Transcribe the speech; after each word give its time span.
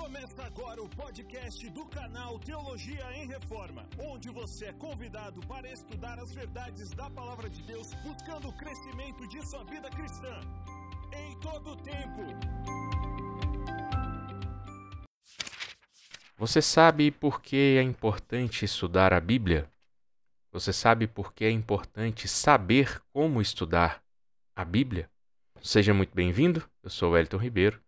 Começa 0.00 0.42
agora 0.44 0.82
o 0.82 0.88
podcast 0.88 1.68
do 1.68 1.84
canal 1.84 2.38
Teologia 2.38 3.04
em 3.12 3.26
Reforma, 3.26 3.86
onde 3.98 4.30
você 4.30 4.64
é 4.64 4.72
convidado 4.72 5.46
para 5.46 5.70
estudar 5.70 6.18
as 6.18 6.32
verdades 6.32 6.90
da 6.92 7.10
palavra 7.10 7.50
de 7.50 7.62
Deus, 7.64 7.92
buscando 8.02 8.48
o 8.48 8.56
crescimento 8.56 9.28
de 9.28 9.46
sua 9.46 9.62
vida 9.64 9.90
cristã. 9.90 10.40
Em 11.12 11.38
todo 11.40 11.72
o 11.72 11.76
tempo. 11.76 12.22
Você 16.38 16.62
sabe 16.62 17.10
por 17.10 17.42
que 17.42 17.76
é 17.78 17.82
importante 17.82 18.64
estudar 18.64 19.12
a 19.12 19.20
Bíblia? 19.20 19.70
Você 20.50 20.72
sabe 20.72 21.06
por 21.06 21.34
que 21.34 21.44
é 21.44 21.50
importante 21.50 22.26
saber 22.26 23.02
como 23.12 23.42
estudar 23.42 24.02
a 24.56 24.64
Bíblia? 24.64 25.10
Seja 25.60 25.92
muito 25.92 26.14
bem-vindo, 26.14 26.66
eu 26.82 26.88
sou 26.88 27.18
Elton 27.18 27.36
Ribeiro 27.36 27.78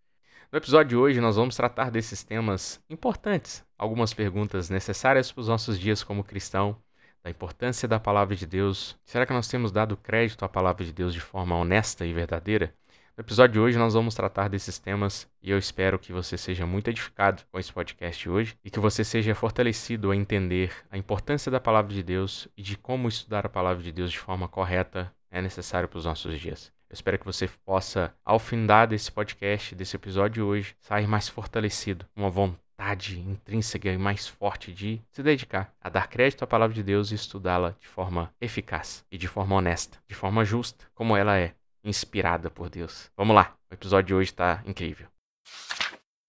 no 0.53 0.59
episódio 0.59 0.91
de 0.91 0.96
hoje, 0.96 1.19
nós 1.19 1.37
vamos 1.37 1.57
tratar 1.57 1.91
desses 1.91 2.23
temas 2.23 2.79
importantes, 2.91 3.65
algumas 3.79 4.12
perguntas 4.12 4.69
necessárias 4.69 5.33
para 5.33 5.41
os 5.41 5.48
nossos 5.48 5.80
dias 5.80 6.05
como 6.05 6.23
cristão, 6.23 6.77
da 7.24 7.30
importância 7.30 7.88
da 7.88 7.98
palavra 7.98 8.37
de 8.37 8.45
Deus. 8.45 8.95
Será 9.02 9.24
que 9.24 9.33
nós 9.33 9.48
temos 9.48 9.73
dado 9.73 9.96
crédito 9.96 10.45
à 10.45 10.51
palavra 10.51 10.84
de 10.84 10.93
Deus 10.93 11.15
de 11.15 11.20
forma 11.23 11.57
honesta 11.57 12.05
e 12.05 12.12
verdadeira? 12.12 12.74
No 13.16 13.23
episódio 13.23 13.55
de 13.55 13.60
hoje, 13.60 13.79
nós 13.79 13.95
vamos 13.95 14.15
tratar 14.15 14.48
desses 14.48 14.79
temas 14.79 15.27
e 15.43 15.51
eu 15.51 15.57
espero 15.57 15.98
que 15.98 16.12
você 16.12 16.37
seja 16.37 16.66
muito 16.66 16.91
edificado 16.91 17.43
com 17.51 17.59
esse 17.59 17.73
podcast 17.73 18.29
hoje 18.29 18.55
e 18.62 18.71
que 18.71 18.80
você 18.80 19.02
seja 19.02 19.34
fortalecido 19.34 20.10
a 20.10 20.16
entender 20.16 20.71
a 20.91 20.98
importância 20.98 21.51
da 21.51 21.60
palavra 21.60 21.95
de 21.95 22.02
Deus 22.02 22.46
e 22.55 22.62
de 22.62 22.77
como 22.77 23.09
estudar 23.09 23.46
a 23.46 23.51
palavra 23.51 23.82
de 23.82 23.91
Deus 23.91 24.10
de 24.10 24.19
forma 24.19 24.46
correta 24.48 25.10
é 25.30 25.41
necessário 25.41 25.88
para 25.88 25.98
os 25.98 26.05
nossos 26.05 26.38
dias. 26.38 26.71
Eu 26.92 26.95
espero 26.95 27.19
que 27.19 27.24
você 27.24 27.48
possa, 27.64 28.14
ao 28.23 28.38
findar 28.38 28.87
desse 28.87 29.10
podcast, 29.10 29.74
desse 29.74 29.96
episódio 29.96 30.45
hoje, 30.45 30.77
sair 30.78 31.06
mais 31.06 31.27
fortalecido, 31.27 32.05
uma 32.15 32.28
vontade 32.28 33.18
intrínseca 33.18 33.88
e 33.88 33.96
mais 33.96 34.28
forte 34.28 34.71
de 34.74 35.01
se 35.10 35.23
dedicar 35.23 35.74
a 35.80 35.88
dar 35.88 36.07
crédito 36.07 36.43
à 36.43 36.46
palavra 36.46 36.74
de 36.74 36.82
Deus 36.82 37.10
e 37.10 37.15
estudá-la 37.15 37.74
de 37.80 37.88
forma 37.88 38.30
eficaz 38.38 39.07
e 39.10 39.16
de 39.16 39.26
forma 39.26 39.57
honesta, 39.57 39.96
de 40.07 40.15
forma 40.15 40.45
justa, 40.45 40.85
como 40.95 41.16
ela 41.16 41.38
é, 41.38 41.54
inspirada 41.82 42.51
por 42.51 42.68
Deus. 42.68 43.10
Vamos 43.16 43.35
lá, 43.35 43.57
o 43.70 43.74
episódio 43.74 44.09
de 44.09 44.15
hoje 44.15 44.30
está 44.30 44.63
incrível. 44.66 45.07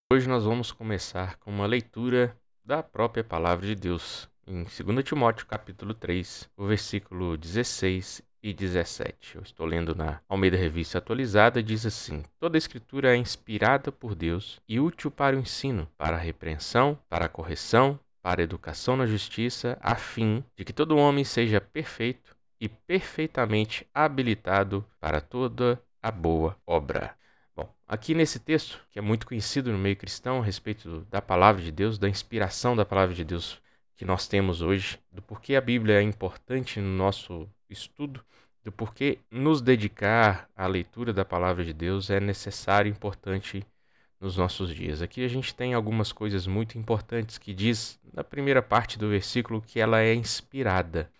Hoje 0.10 0.30
nós 0.30 0.46
vamos 0.46 0.72
começar 0.72 1.36
com 1.40 1.52
uma 1.52 1.66
leitura 1.66 2.38
da 2.64 2.82
própria 2.82 3.22
palavra 3.22 3.66
de 3.68 3.76
Deus. 3.76 4.30
Em 4.48 4.64
2 4.64 5.04
Timóteo 5.04 5.46
capítulo 5.46 5.94
3, 5.94 6.50
o 6.56 6.66
versículo 6.68 7.36
16 7.36 8.24
e 8.44 8.54
17. 8.54 9.38
Eu 9.38 9.42
estou 9.42 9.66
lendo 9.66 9.96
na 9.96 10.20
Almeida 10.28 10.58
Revista 10.58 10.98
Atualizada, 10.98 11.64
diz 11.64 11.86
assim: 11.86 12.22
Toda 12.38 12.58
escritura 12.58 13.16
é 13.16 13.18
inspirada 13.18 13.90
por 13.92 14.14
Deus 14.14 14.62
e 14.68 14.82
útil 14.82 15.10
para 15.10 15.38
o 15.38 15.40
ensino, 15.40 15.88
para 15.98 16.18
a 16.18 16.20
repreensão, 16.20 17.00
para 17.10 17.26
a 17.26 17.30
correção, 17.30 17.98
para 18.22 18.42
a 18.42 18.44
educação 18.44 18.98
na 18.98 19.06
justiça, 19.06 19.78
a 19.82 19.96
fim 19.96 20.44
de 20.58 20.66
que 20.66 20.74
todo 20.74 20.98
homem 20.98 21.24
seja 21.24 21.62
perfeito 21.62 22.36
e 22.60 22.68
perfeitamente 22.68 23.88
habilitado 23.94 24.86
para 25.00 25.22
toda 25.22 25.82
a 26.02 26.12
boa 26.12 26.58
obra. 26.68 27.16
Bom, 27.56 27.74
aqui 27.88 28.14
nesse 28.14 28.40
texto, 28.40 28.80
que 28.90 29.00
é 29.00 29.02
muito 29.02 29.26
conhecido 29.26 29.72
no 29.72 29.78
meio 29.78 29.96
cristão 29.96 30.42
a 30.42 30.44
respeito 30.44 31.08
da 31.10 31.22
palavra 31.22 31.62
de 31.62 31.72
Deus, 31.72 31.98
da 31.98 32.10
inspiração 32.10 32.76
da 32.76 32.86
palavra 32.86 33.16
de 33.16 33.24
Deus 33.24 33.62
que 33.96 34.06
nós 34.06 34.28
temos 34.28 34.62
hoje, 34.62 35.00
do 35.12 35.22
porquê 35.22 35.56
a 35.56 35.62
Bíblia 35.62 36.00
é 36.00 36.02
importante 36.02 36.80
no 36.80 36.90
nosso 36.90 37.48
estudo, 37.74 38.24
do 38.64 38.72
porquê 38.72 39.20
nos 39.30 39.62
dedicar 39.62 40.50
à 40.56 40.66
leitura 40.68 41.12
da 41.12 41.26
palavra 41.26 41.66
de 41.66 41.74
Deus 41.74 42.10
é 42.10 42.20
necessário 42.20 42.90
e 42.90 42.92
importante 42.92 43.66
nos 44.24 44.38
nossos 44.38 44.74
dias. 44.74 45.02
Aqui 45.02 45.26
a 45.26 45.28
gente 45.28 45.54
tem 45.54 45.74
algumas 45.74 46.14
coisas 46.14 46.48
muito 46.48 46.78
importantes 46.78 47.38
que 47.38 47.54
diz 47.54 48.00
na 48.14 48.24
primeira 48.24 48.62
parte 48.62 48.98
do 48.98 49.10
versículo 49.10 49.62
que 49.62 49.82
ela 49.82 50.00
é 50.00 50.14
inspirada. 50.14 51.12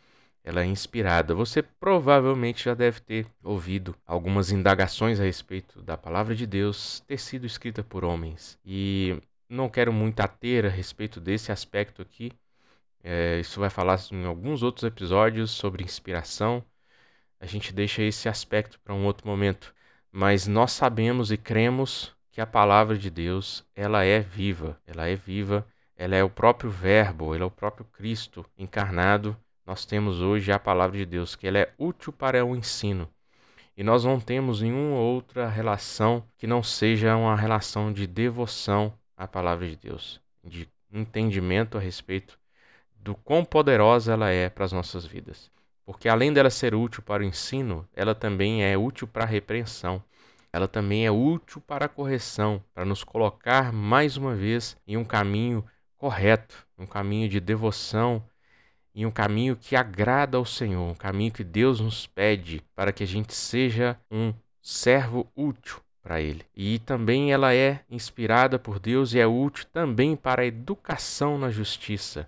Ela 0.42 0.62
é 0.62 0.66
inspirada. 0.66 1.36
Você 1.36 1.62
provavelmente 1.62 2.66
já 2.66 2.74
deve 2.74 3.02
ter 3.02 3.28
ouvido 3.44 3.96
algumas 4.06 4.52
indagações 4.52 5.20
a 5.20 5.24
respeito 5.24 5.82
da 5.82 5.98
palavra 5.98 6.36
de 6.36 6.46
Deus 6.46 7.02
ter 7.02 7.18
sido 7.18 7.46
escrita 7.46 7.84
por 7.84 8.06
homens. 8.06 8.58
E 8.66 9.18
não 9.50 9.70
quero 9.70 9.92
muito 9.92 10.20
ater 10.22 10.66
a 10.66 10.70
respeito 10.70 11.20
desse 11.20 11.52
aspecto 11.52 12.02
aqui. 12.02 12.32
É, 13.04 13.40
isso 13.40 13.60
vai 13.60 13.70
falar 13.70 14.00
em 14.12 14.26
alguns 14.26 14.64
outros 14.64 14.86
episódios 14.86 15.52
sobre 15.52 15.84
inspiração, 15.84 16.64
a 17.44 17.46
gente 17.46 17.74
deixa 17.74 18.02
esse 18.02 18.30
aspecto 18.30 18.80
para 18.80 18.94
um 18.94 19.04
outro 19.06 19.28
momento. 19.28 19.76
Mas 20.10 20.48
nós 20.48 20.72
sabemos 20.72 21.30
e 21.30 21.38
cremos 21.38 22.16
que 22.32 22.40
a 22.40 22.48
palavra 22.48 22.98
de 22.98 23.10
Deus, 23.10 23.66
ela 23.76 24.06
é 24.06 24.22
viva, 24.22 24.80
ela 24.88 25.10
é 25.10 25.16
viva, 25.18 25.68
ela 25.98 26.16
é 26.16 26.24
o 26.24 26.30
próprio 26.30 26.72
verbo, 26.72 27.36
ela 27.36 27.44
é 27.44 27.46
o 27.46 27.52
próprio 27.52 27.86
Cristo 27.92 28.46
encarnado. 28.58 29.36
Nós 29.66 29.84
temos 29.84 30.22
hoje 30.22 30.54
a 30.54 30.58
palavra 30.58 30.98
de 30.98 31.06
Deus, 31.06 31.36
que 31.36 31.46
ela 31.46 31.60
é 31.60 31.74
útil 31.78 32.14
para 32.14 32.46
o 32.46 32.56
ensino. 32.56 33.10
E 33.76 33.84
nós 33.84 34.06
não 34.06 34.22
temos 34.22 34.62
nenhuma 34.62 34.98
outra 34.98 35.50
relação 35.50 36.24
que 36.38 36.48
não 36.48 36.64
seja 36.64 37.18
uma 37.18 37.36
relação 37.36 37.92
de 37.92 38.08
devoção 38.08 38.94
à 39.18 39.28
palavra 39.28 39.68
de 39.68 39.76
Deus, 39.76 40.22
de 40.42 40.70
entendimento 40.94 41.78
a 41.78 41.82
respeito 41.82 42.40
do 43.04 43.16
quão 43.16 43.44
poderosa 43.44 44.14
ela 44.14 44.30
é 44.30 44.50
para 44.50 44.64
as 44.64 44.72
nossas 44.72 45.06
vidas. 45.06 45.52
Porque 45.86 46.08
além 46.08 46.32
dela 46.32 46.50
ser 46.50 46.74
útil 46.74 47.04
para 47.04 47.22
o 47.22 47.26
ensino, 47.26 47.86
ela 47.94 48.16
também 48.16 48.64
é 48.64 48.78
útil 48.78 49.06
para 49.06 49.26
a 49.26 49.28
repreensão. 49.28 50.02
Ela 50.52 50.68
também 50.68 51.06
é 51.06 51.12
útil 51.12 51.60
para 51.60 51.86
a 51.86 51.90
correção, 51.90 52.64
para 52.74 52.86
nos 52.86 53.04
colocar 53.04 53.74
mais 53.74 54.16
uma 54.16 54.34
vez 54.34 54.78
em 54.88 54.96
um 54.96 55.04
caminho 55.04 55.66
correto, 55.98 56.66
um 56.78 56.86
caminho 56.86 57.28
de 57.28 57.40
devoção, 57.40 58.24
em 58.96 59.06
um 59.06 59.12
caminho 59.12 59.56
que 59.56 59.76
agrada 59.76 60.38
ao 60.38 60.46
Senhor, 60.46 60.90
um 60.90 60.96
caminho 60.96 61.32
que 61.32 61.44
Deus 61.44 61.80
nos 61.80 62.08
pede 62.08 62.64
para 62.76 62.94
que 62.94 63.04
a 63.04 63.08
gente 63.08 63.34
seja 63.34 64.00
um 64.10 64.34
servo 64.62 65.28
útil 65.36 65.82
para 66.02 66.22
Ele. 66.22 66.46
E 66.56 66.80
também 66.80 67.34
ela 67.34 67.54
é 67.54 67.82
inspirada 67.90 68.58
por 68.60 68.80
Deus 68.80 69.14
e 69.14 69.20
é 69.20 69.28
útil 69.28 69.66
também 69.74 70.16
para 70.16 70.44
a 70.44 70.46
educação 70.46 71.38
na 71.38 71.50
justiça. 71.50 72.28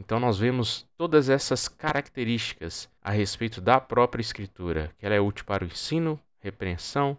Então 0.00 0.18
nós 0.18 0.38
vemos 0.38 0.86
todas 0.96 1.28
essas 1.28 1.68
características 1.68 2.88
a 3.02 3.10
respeito 3.10 3.60
da 3.60 3.78
própria 3.78 4.22
escritura, 4.22 4.90
que 4.98 5.04
ela 5.04 5.14
é 5.14 5.20
útil 5.20 5.44
para 5.44 5.62
o 5.62 5.66
ensino, 5.66 6.18
repreensão, 6.40 7.18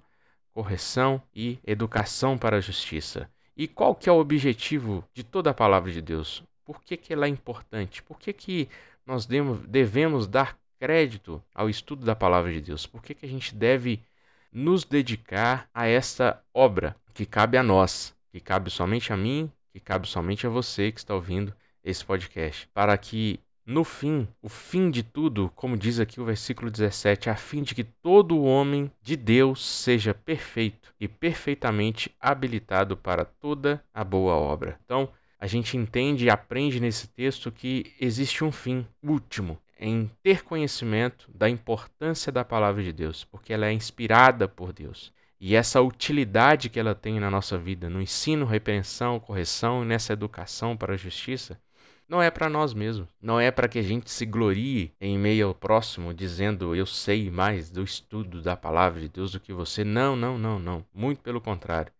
correção 0.51 1.21
e 1.33 1.59
educação 1.63 2.39
para 2.39 2.57
a 2.57 2.59
justiça. 2.59 3.29
E 3.55 3.67
qual 3.67 3.93
que 3.93 4.09
é 4.09 4.11
o 4.11 4.19
objetivo 4.19 5.05
de 5.13 5.23
toda 5.23 5.51
a 5.51 5.53
palavra 5.53 5.91
de 5.91 6.01
Deus? 6.01 6.43
Por 6.65 6.81
que, 6.81 6.97
que 6.97 7.13
ela 7.13 7.27
é 7.27 7.29
importante? 7.29 8.01
Por 8.01 8.17
que, 8.17 8.33
que 8.33 8.67
nós 9.05 9.27
devemos 9.27 10.25
dar 10.25 10.57
crédito 10.79 11.41
ao 11.53 11.69
estudo 11.69 12.03
da 12.03 12.15
palavra 12.15 12.51
de 12.51 12.61
Deus? 12.61 12.87
Por 12.87 13.03
que, 13.03 13.13
que 13.13 13.27
a 13.27 13.29
gente 13.29 13.53
deve 13.53 14.01
nos 14.51 14.83
dedicar 14.83 15.69
a 15.71 15.85
esta 15.85 16.41
obra 16.51 16.95
que 17.13 17.27
cabe 17.27 17.59
a 17.59 17.63
nós, 17.63 18.15
que 18.31 18.39
cabe 18.39 18.71
somente 18.71 19.13
a 19.13 19.17
mim, 19.17 19.51
que 19.71 19.79
cabe 19.79 20.07
somente 20.07 20.47
a 20.47 20.49
você 20.49 20.91
que 20.91 20.99
está 20.99 21.13
ouvindo 21.13 21.53
esse 21.83 22.03
podcast, 22.03 22.67
para 22.73 22.97
que 22.97 23.39
no 23.65 23.83
fim, 23.83 24.27
o 24.41 24.49
fim 24.49 24.89
de 24.89 25.03
tudo, 25.03 25.51
como 25.55 25.77
diz 25.77 25.99
aqui 25.99 26.19
o 26.19 26.25
versículo 26.25 26.69
17, 26.69 27.29
a 27.29 27.35
fim 27.35 27.61
de 27.61 27.75
que 27.75 27.83
todo 27.83 28.43
homem 28.43 28.91
de 29.01 29.15
Deus 29.15 29.65
seja 29.65 30.13
perfeito 30.13 30.93
e 30.99 31.07
perfeitamente 31.07 32.13
habilitado 32.19 32.97
para 32.97 33.23
toda 33.23 33.83
a 33.93 34.03
boa 34.03 34.33
obra. 34.33 34.79
Então, 34.83 35.09
a 35.39 35.47
gente 35.47 35.77
entende 35.77 36.25
e 36.25 36.29
aprende 36.29 36.79
nesse 36.79 37.07
texto 37.07 37.51
que 37.51 37.93
existe 37.99 38.43
um 38.43 38.51
fim 38.51 38.85
último 39.03 39.59
em 39.79 40.09
ter 40.21 40.43
conhecimento 40.43 41.29
da 41.33 41.49
importância 41.49 42.31
da 42.31 42.45
palavra 42.45 42.83
de 42.83 42.93
Deus, 42.93 43.23
porque 43.23 43.51
ela 43.51 43.65
é 43.65 43.73
inspirada 43.73 44.47
por 44.47 44.71
Deus. 44.71 45.11
E 45.39 45.55
essa 45.55 45.81
utilidade 45.81 46.69
que 46.69 46.79
ela 46.79 46.93
tem 46.93 47.19
na 47.19 47.31
nossa 47.31 47.57
vida, 47.57 47.89
no 47.89 47.99
ensino, 47.99 48.45
repreensão, 48.45 49.19
correção 49.19 49.81
e 49.81 49.87
nessa 49.87 50.13
educação 50.13 50.77
para 50.77 50.93
a 50.93 50.97
justiça, 50.97 51.59
não 52.11 52.21
é 52.21 52.29
para 52.29 52.49
nós 52.49 52.73
mesmos. 52.73 53.07
Não 53.21 53.39
é 53.39 53.49
para 53.49 53.69
que 53.69 53.79
a 53.79 53.81
gente 53.81 54.11
se 54.11 54.25
glorie 54.25 54.91
em 54.99 55.17
meio 55.17 55.47
ao 55.47 55.55
próximo, 55.55 56.13
dizendo 56.13 56.75
eu 56.75 56.85
sei 56.85 57.31
mais 57.31 57.69
do 57.69 57.81
estudo 57.81 58.41
da 58.41 58.57
palavra 58.57 58.99
de 58.99 59.07
Deus 59.07 59.31
do 59.31 59.39
que 59.39 59.53
você. 59.53 59.85
Não, 59.85 60.13
não, 60.13 60.37
não, 60.37 60.59
não. 60.59 60.85
Muito 60.93 61.21
pelo 61.21 61.39
contrário. 61.39 61.93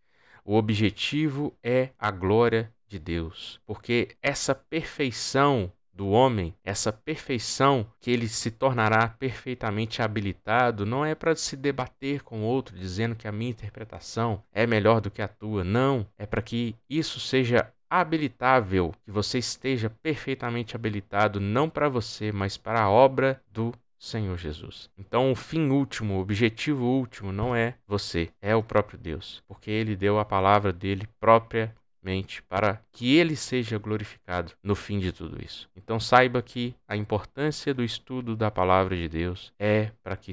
O 0.44 0.58
objetivo 0.58 1.56
é 1.64 1.92
a 1.98 2.12
glória 2.12 2.70
de 2.90 3.00
Deus, 3.00 3.62
porque 3.66 4.10
essa 4.22 4.54
perfeição 4.54 5.72
do 5.94 6.10
homem, 6.10 6.54
essa 6.62 6.92
perfeição 6.92 7.86
que 8.02 8.12
ele 8.12 8.28
se 8.28 8.52
tornará 8.52 9.08
perfeitamente 9.08 10.02
habilitado, 10.02 10.86
não 10.86 11.06
é 11.06 11.16
para 11.16 11.38
se 11.38 11.56
debater 11.56 12.22
com 12.22 12.42
outro 12.42 12.78
dizendo 12.78 13.16
que 13.16 13.30
a 13.30 13.32
minha 13.32 13.52
interpretação 13.52 14.44
é 14.52 14.68
melhor 14.68 15.00
do 15.00 15.12
que 15.12 15.22
a 15.22 15.28
tua. 15.30 15.64
Não, 15.64 16.06
é 16.18 16.26
para 16.26 16.42
que 16.42 16.76
isso 16.90 17.18
seja 17.18 17.72
habilitável, 17.92 18.96
que 19.04 19.12
você 19.12 19.38
esteja 19.38 19.90
perfeitamente 19.90 20.78
habilitado 20.78 21.42
não 21.42 21.70
para 21.70 21.90
você, 21.90 22.32
mas 22.32 22.56
para 22.56 22.82
a 22.82 22.90
obra 22.90 23.42
do 23.52 23.74
Senhor 24.00 24.38
Jesus. 24.38 24.90
Então, 24.98 25.30
o 25.30 25.36
fim 25.36 25.70
último, 25.70 26.16
o 26.16 26.22
objetivo 26.22 26.86
último 26.86 27.34
não 27.34 27.54
é 27.54 27.76
você, 27.86 28.30
é 28.42 28.56
o 28.56 28.64
próprio 28.64 28.98
Deus, 28.98 29.44
porque 29.46 29.70
ele 29.70 29.98
deu 29.98 30.18
a 30.20 30.26
palavra 30.26 30.72
dele 30.72 31.06
própria 31.20 31.76
mente 32.02 32.42
para 32.44 32.82
que 32.92 33.16
ele 33.16 33.36
seja 33.36 33.78
glorificado 33.78 34.54
no 34.64 34.76
fim 34.76 35.00
de 35.00 35.12
tudo 35.12 35.44
isso. 35.44 35.70
Então 35.76 36.00
saiba 36.00 36.42
que 36.42 36.74
a 36.88 36.96
importância 36.96 37.74
do 37.74 37.84
estudo 37.84 38.36
da 38.36 38.50
palavra 38.50 38.96
de 38.96 39.08
Deus 39.08 39.54
é 39.60 39.92
para 40.02 40.18
que 40.18 40.32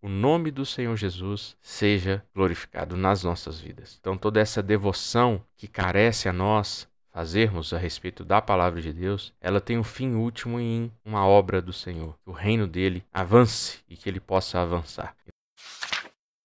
o 0.00 0.08
nome 0.08 0.50
do 0.50 0.64
Senhor 0.64 0.96
Jesus 0.96 1.56
seja 1.60 2.24
glorificado 2.34 2.96
nas 2.96 3.24
nossas 3.24 3.60
vidas. 3.60 3.98
Então 4.00 4.16
toda 4.16 4.40
essa 4.40 4.62
devoção 4.62 5.42
que 5.56 5.66
carece 5.66 6.28
a 6.28 6.32
nós 6.32 6.88
fazermos 7.18 7.72
a 7.72 7.78
respeito 7.78 8.24
da 8.24 8.40
palavra 8.40 8.80
de 8.80 8.92
Deus, 8.92 9.32
ela 9.40 9.60
tem 9.60 9.76
um 9.76 9.82
fim 9.82 10.14
último 10.14 10.60
em 10.60 10.88
uma 11.04 11.26
obra 11.26 11.60
do 11.60 11.72
Senhor, 11.72 12.16
que 12.22 12.30
o 12.30 12.32
reino 12.32 12.64
dele 12.64 13.02
avance 13.12 13.80
e 13.90 13.96
que 13.96 14.08
ele 14.08 14.20
possa 14.20 14.60
avançar. 14.60 15.16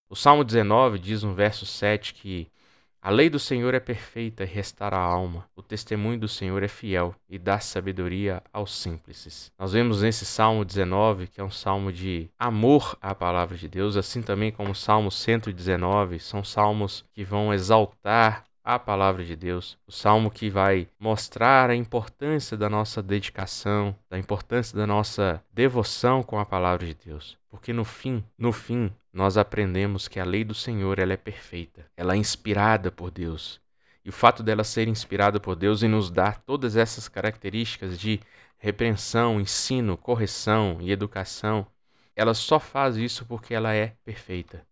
O 0.10 0.16
Salmo 0.16 0.44
19 0.44 0.98
diz 0.98 1.22
no 1.22 1.36
verso 1.36 1.64
7 1.64 2.16
que 2.16 2.48
a 3.00 3.12
lei 3.12 3.30
do 3.30 3.38
Senhor 3.38 3.76
é 3.76 3.80
perfeita 3.80 4.44
e 4.44 4.48
restaura 4.48 4.98
a 4.98 5.00
alma. 5.00 5.48
O 5.56 5.62
testemunho 5.62 6.20
do 6.20 6.28
Senhor 6.28 6.64
é 6.64 6.68
fiel 6.68 7.14
e 7.30 7.38
dá 7.38 7.60
sabedoria 7.60 8.42
aos 8.52 8.76
simples. 8.76 9.52
Nós 9.60 9.74
vemos 9.74 10.02
nesse 10.02 10.26
Salmo 10.26 10.66
19 10.66 11.28
que 11.28 11.40
é 11.40 11.44
um 11.44 11.52
salmo 11.52 11.94
de 11.94 12.32
amor 12.40 12.98
à 13.00 13.14
palavra 13.14 13.56
de 13.56 13.68
Deus, 13.68 13.96
assim 13.96 14.24
também 14.24 14.52
como 14.52 14.72
o 14.72 14.76
Salmo 14.76 15.12
119, 15.12 16.18
são 16.18 16.44
salmos 16.44 17.06
que 17.14 17.24
vão 17.24 17.54
exaltar 17.54 18.44
a 18.64 18.80
palavra 18.80 19.26
de 19.26 19.36
Deus, 19.36 19.78
o 19.86 19.92
salmo 19.92 20.32
que 20.32 20.50
vai 20.50 20.88
mostrar 21.00 21.70
a 21.70 21.76
importância 21.76 22.56
da 22.56 22.70
nossa 22.70 23.04
dedicação, 23.04 23.96
da 24.10 24.18
importância 24.18 24.78
da 24.78 24.88
nossa 24.88 25.44
devoção 25.52 26.24
com 26.24 26.40
a 26.40 26.46
palavra 26.46 26.86
de 26.86 26.94
Deus. 26.94 27.38
Porque 27.50 27.74
no 27.74 27.84
fim, 27.84 28.24
no 28.38 28.54
fim, 28.54 28.92
nós 29.12 29.38
aprendemos 29.38 30.08
que 30.08 30.20
a 30.20 30.26
lei 30.26 30.44
do 30.44 30.54
Senhor 30.54 30.98
ela 30.98 31.14
é 31.14 31.18
perfeita, 31.18 31.86
ela 31.98 32.14
é 32.14 32.18
inspirada 32.18 32.90
por 32.90 33.12
Deus. 33.12 33.60
E 34.06 34.10
o 34.10 34.14
fato 34.14 34.42
dela 34.42 34.64
ser 34.64 34.88
inspirada 34.88 35.40
por 35.40 35.56
Deus 35.56 35.82
e 35.82 35.88
nos 35.88 36.10
dar 36.10 36.38
todas 36.40 36.76
essas 36.76 37.08
características 37.08 38.00
de 38.00 38.20
repreensão, 38.58 39.42
ensino, 39.42 39.98
correção 39.98 40.78
e 40.80 40.92
educação, 40.92 41.68
ela 42.16 42.34
só 42.34 42.60
faz 42.60 42.96
isso 42.96 43.26
porque 43.26 43.54
ela 43.54 43.74
é 43.74 43.94
perfeita. 44.06 44.66